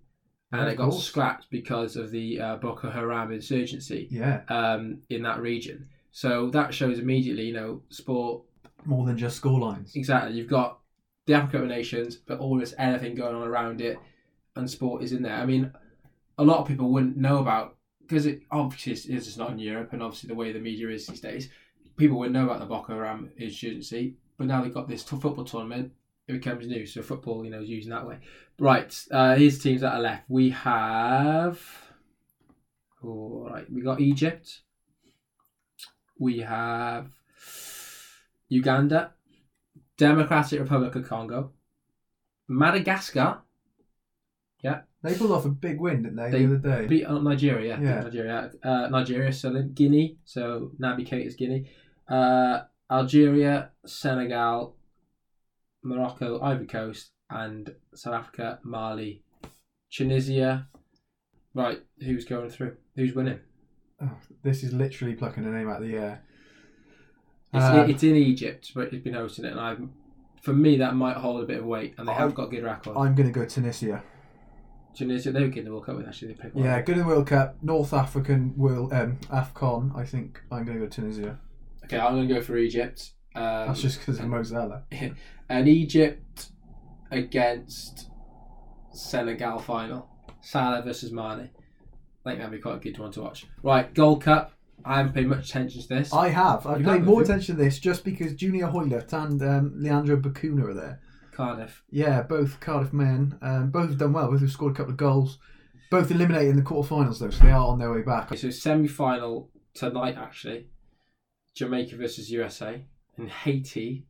[0.59, 1.03] and it got course.
[1.03, 5.87] scrapped because of the uh, Boko Haram insurgency Yeah, um, in that region.
[6.11, 8.43] So that shows immediately, you know, sport.
[8.85, 9.95] more than just score lines.
[9.95, 10.79] Exactly, you've got
[11.25, 13.97] the African Cup of Nations, but all this anything going on around it,
[14.55, 15.35] and sport is in there.
[15.35, 15.71] I mean,
[16.37, 19.93] a lot of people wouldn't know about because it obviously it's, it's not in Europe,
[19.93, 21.49] and obviously the way the media is these days,
[21.97, 24.15] people wouldn't know about the Boko Haram insurgency.
[24.37, 25.93] But now they've got this football tournament,
[26.27, 26.85] it becomes new.
[26.85, 28.17] So football, you know, is used in that way.
[28.59, 30.23] Right, uh, here's the teams that are left.
[30.29, 31.59] We have,
[33.03, 34.61] all right, we got Egypt.
[36.19, 37.07] We have
[38.49, 39.11] Uganda,
[39.97, 41.51] Democratic Republic of Congo,
[42.47, 43.39] Madagascar.
[44.61, 46.87] Yeah, They pulled off a big win, didn't they, They the other day?
[46.87, 48.01] Beat uh, Nigeria, yeah.
[48.01, 51.69] Nigeria, uh, Nigeria, so then Guinea, so Naby Keita's Guinea,
[52.07, 54.75] uh, Algeria, Senegal,
[55.81, 59.23] Morocco, Ivory Coast, and South Africa, Mali,
[59.91, 60.67] Tunisia.
[61.53, 62.77] Right, who's going through?
[62.95, 63.39] Who's winning?
[64.43, 66.23] This is literally plucking a name out of the air.
[67.53, 69.77] It's, Uh, it's in Egypt, but it's been hosting it, and I,
[70.41, 72.63] for me, that might hold a bit of weight, and they I- have got good
[72.63, 72.97] record.
[72.97, 74.03] I'm going to go Tunisia.
[74.95, 76.29] Tunisia, they were getting the World Cup with actually.
[76.29, 76.65] They picked one.
[76.65, 77.57] Yeah, good in the World Cup.
[77.63, 79.95] North African World um, AFCON.
[79.95, 81.39] I think I'm going to go Tunisia.
[81.85, 83.13] Okay, I'm going to go for Egypt.
[83.35, 84.83] Um, That's just because of Mo Salah.
[85.49, 86.49] and Egypt
[87.13, 88.09] against
[88.91, 90.09] Senegal final.
[90.41, 91.49] Salah versus Mane.
[92.25, 93.45] I think that'd be quite a good one to watch.
[93.61, 94.51] Right, Gold Cup.
[94.85, 96.11] I haven't paid much attention to this.
[96.13, 96.65] I have.
[96.67, 97.33] I've You paid have, more have you?
[97.33, 100.99] attention to this just because Junior Hoilett and um, Leandro Bacuna are there.
[101.31, 101.83] Cardiff.
[101.89, 103.37] Yeah, both Cardiff men.
[103.41, 104.29] Um, both have done well.
[104.29, 105.39] Both have scored a couple of goals.
[105.89, 108.25] Both eliminated in the quarterfinals though, so they are on their way back.
[108.27, 110.67] Okay, so semi final tonight actually.
[111.55, 112.85] Jamaica versus USA.
[113.17, 114.07] And Haiti,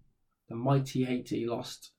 [0.50, 1.92] the mighty Haiti, lost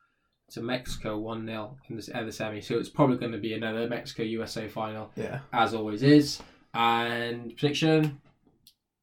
[0.52, 2.60] to Mexico 1 0 in the, uh, the semi.
[2.60, 6.40] So it's probably going to be another Mexico USA final, Yeah, as always is.
[6.74, 8.20] And prediction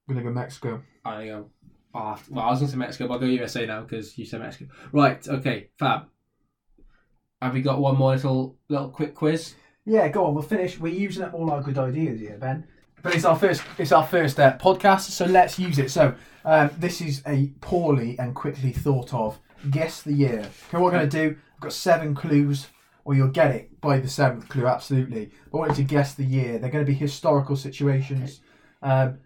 [0.07, 0.81] we're gonna go Mexico.
[1.05, 1.49] I go.
[1.93, 3.65] Oh, I have to- well, I was going to say Mexico, but I'll go USA
[3.65, 4.71] now because you said Mexico.
[4.91, 6.03] Right, okay, fab.
[7.41, 9.55] Have we got one more little little quick quiz?
[9.85, 10.33] Yeah, go on.
[10.33, 10.79] We'll finish.
[10.79, 12.67] We're using up all our good ideas here, Ben.
[13.01, 13.63] But it's our first.
[13.77, 15.89] It's our first uh, podcast, so let's use it.
[15.89, 16.13] So
[16.45, 19.39] um, this is a poorly and quickly thought of
[19.69, 20.39] guess the year.
[20.39, 21.37] Okay, what we're going to do?
[21.55, 22.67] I've got seven clues,
[23.05, 24.67] or you'll get it by the seventh clue.
[24.67, 25.31] Absolutely.
[25.51, 26.57] But I want you to guess the year.
[26.57, 28.41] They're going to be historical situations.
[28.81, 29.19] Um,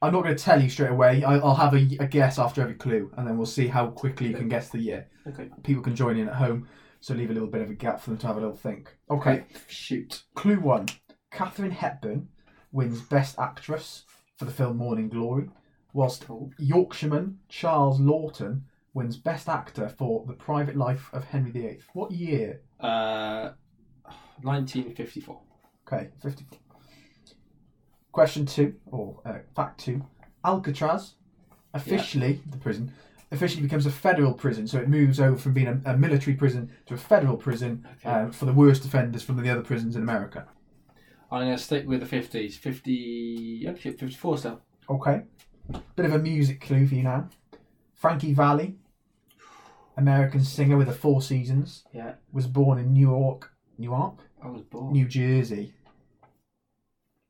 [0.00, 1.24] I'm not going to tell you straight away.
[1.24, 4.28] I, I'll have a, a guess after every clue, and then we'll see how quickly
[4.28, 5.08] you can guess the year.
[5.26, 5.50] Okay.
[5.62, 6.68] People can join in at home,
[7.00, 8.96] so leave a little bit of a gap for them to have a little think.
[9.10, 9.44] Okay.
[9.66, 10.22] Shoot.
[10.34, 10.86] Clue one:
[11.32, 12.28] Katharine Hepburn
[12.70, 14.04] wins Best Actress
[14.36, 15.50] for the film Morning Glory,
[15.92, 16.26] whilst
[16.58, 18.62] Yorkshireman Charles Laughton
[18.98, 21.78] wins Best Actor for The Private Life of Henry VIII.
[21.94, 22.60] What year?
[22.80, 23.50] Uh,
[24.42, 25.40] 1954.
[25.86, 26.58] Okay, 54.
[28.10, 30.04] Question two, or uh, fact two:
[30.44, 31.14] Alcatraz,
[31.72, 32.92] officially the prison,
[33.30, 34.66] officially becomes a federal prison.
[34.66, 38.10] So it moves over from being a, a military prison to a federal prison Okay.
[38.10, 40.46] uh, for the worst offenders from the other prisons in America.
[41.30, 42.54] I'm going to stick with the 50s.
[42.54, 42.90] 50.
[43.62, 44.62] yeah, 54 still.
[44.90, 45.22] Okay.
[45.94, 47.28] Bit of a music clue for you now.
[47.94, 48.76] Frankie Valli,
[49.98, 52.14] American singer with the Four Seasons, Yeah.
[52.32, 54.92] was born in New York, New York, I was born.
[54.92, 55.74] New Jersey.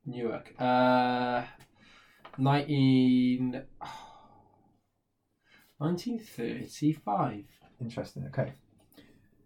[0.05, 0.53] Newark.
[0.59, 1.43] Uh,
[2.37, 3.63] 19.
[5.79, 7.43] 1935.
[7.81, 8.25] Interesting.
[8.27, 8.53] Okay.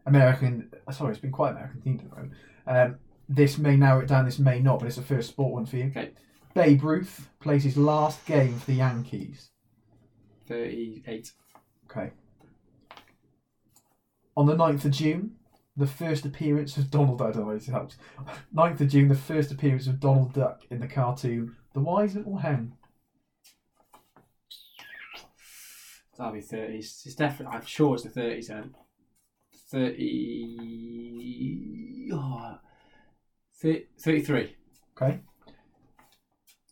[0.05, 0.69] American.
[0.91, 2.33] Sorry, it's been quite American themed at the moment.
[2.67, 2.95] Um,
[3.29, 4.25] this may narrow it down.
[4.25, 5.85] This may not, but it's a first sport one for you.
[5.85, 6.11] Okay.
[6.53, 9.49] Babe Ruth plays his last game for the Yankees.
[10.47, 11.31] 38.
[11.89, 12.11] Okay.
[14.35, 15.31] On the 9th of June,
[15.75, 17.29] the first appearance of Donald Duck.
[17.29, 17.97] I don't know if it helps.
[18.55, 22.37] 9th of June, the first appearance of Donald Duck in the cartoon The Wise Little
[22.37, 22.73] Hen.
[26.17, 27.05] That'll be 30s.
[27.05, 28.75] It's definitely, I'm sure it's the 30s then.
[29.71, 32.09] 30.
[32.13, 32.57] Oh,
[33.61, 34.55] 30 33.
[34.95, 35.19] Okay.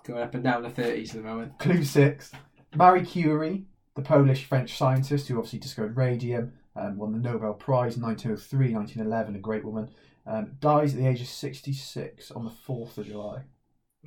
[0.06, 1.58] Going up and down the 30s at the moment.
[1.58, 2.32] Clue 6.
[2.76, 7.98] Marie Curie, the Polish French scientist who obviously discovered radium, um, won the Nobel Prize
[7.98, 9.90] in 1903, 1911, a great woman,
[10.26, 13.44] um, dies at the age of 66 on the 4th of July.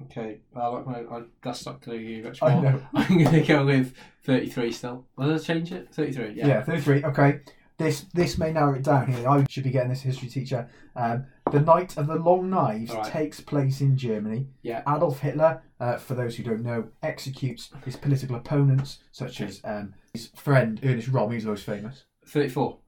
[0.03, 2.63] Okay, well, I'm gonna- I- that's not going to give you much I more.
[2.63, 2.81] know.
[2.95, 3.95] I'm going to go with
[4.25, 5.07] 33 still.
[5.17, 5.95] Will I change it?
[5.95, 6.47] 33, yeah.
[6.47, 7.05] Yeah, 33.
[7.05, 7.41] Okay.
[7.77, 9.29] This this may narrow it down here.
[9.29, 10.69] I should be getting this history teacher.
[10.95, 13.05] Um, the Night of the Long Knives right.
[13.05, 14.47] takes place in Germany.
[14.63, 14.83] Yeah.
[14.87, 19.95] Adolf Hitler, uh, for those who don't know, executes his political opponents, such as um,
[20.13, 22.05] his friend Ernest Röhm, who's most famous.
[22.27, 22.79] 34.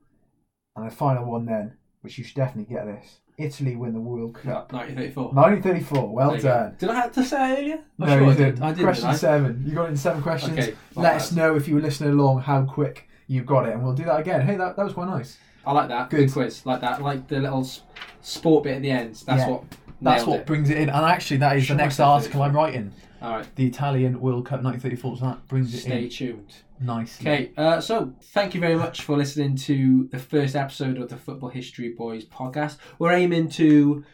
[0.77, 3.19] And the final one then, which you should definitely get this.
[3.39, 4.73] Italy win the World Cup.
[4.73, 5.25] 1934.
[5.33, 6.09] 1934.
[6.15, 6.49] Well There you go.
[6.49, 6.75] done.
[6.79, 7.75] Did I have to say it earlier?
[7.75, 8.63] I'm No, sure you I did.
[8.63, 8.83] I did.
[8.83, 9.17] Question didn't I?
[9.17, 9.65] seven.
[9.67, 10.59] You got it in seven questions.
[10.59, 10.75] Okay.
[10.95, 11.17] my Let bad.
[11.17, 14.05] us know if you were listening along how quick you got it, and we'll do
[14.05, 14.41] that again.
[14.41, 15.37] Hey, that, that was quite nice.
[15.67, 16.09] I like that.
[16.11, 16.27] Good.
[16.29, 16.65] Good quiz.
[16.65, 17.03] Like that.
[17.03, 17.83] Like the little s-
[18.23, 19.17] sport bit at the end.
[19.27, 19.49] That's Yeah.
[19.51, 19.65] what.
[20.01, 20.47] That's nailed what it.
[20.47, 20.89] brings it in.
[20.91, 22.93] And actually, that is Sure, the next article I'm writing.
[23.23, 23.57] All right.
[23.57, 25.17] The Italian World Cup 1934.
[25.17, 26.55] So that brings it Stay in tuned.
[26.81, 27.31] nicely.
[27.31, 31.17] Okay, uh, so thank you very much for listening to the first episode of the
[31.17, 32.77] Football History Boys podcast.
[32.99, 34.05] We're aiming to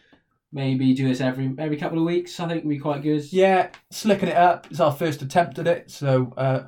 [0.53, 2.39] maybe do this every every couple of weeks.
[2.39, 3.31] I think would be quite good.
[3.33, 4.67] Yeah, slicking it up.
[4.71, 6.65] It's our first attempt at it, so uh,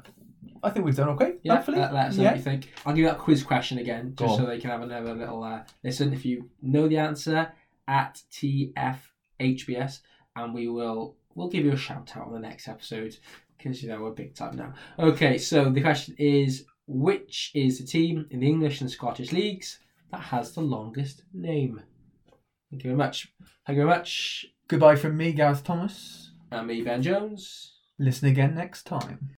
[0.62, 1.34] I think we've done okay.
[1.42, 1.78] Yeah, hopefully.
[1.78, 2.30] let, let us know yeah.
[2.30, 2.72] what you think.
[2.84, 4.48] I'll give you that quiz question again, Go just so on.
[4.48, 6.12] they can have another little uh, listen.
[6.12, 7.52] If you know the answer,
[7.86, 10.00] at TFHBS,
[10.36, 13.16] and we will we'll give you a shout out on the next episode
[13.56, 14.74] because you know we're big time now.
[14.98, 19.78] Okay, so the question is: Which is the team in the English and Scottish leagues
[20.10, 21.82] that has the longest name?
[22.70, 23.32] Thank you very much.
[23.66, 24.46] Thank you very much.
[24.68, 26.30] Goodbye from me, Gareth Thomas.
[26.50, 27.72] And me, Ben Jones.
[27.98, 29.36] Listen again next time.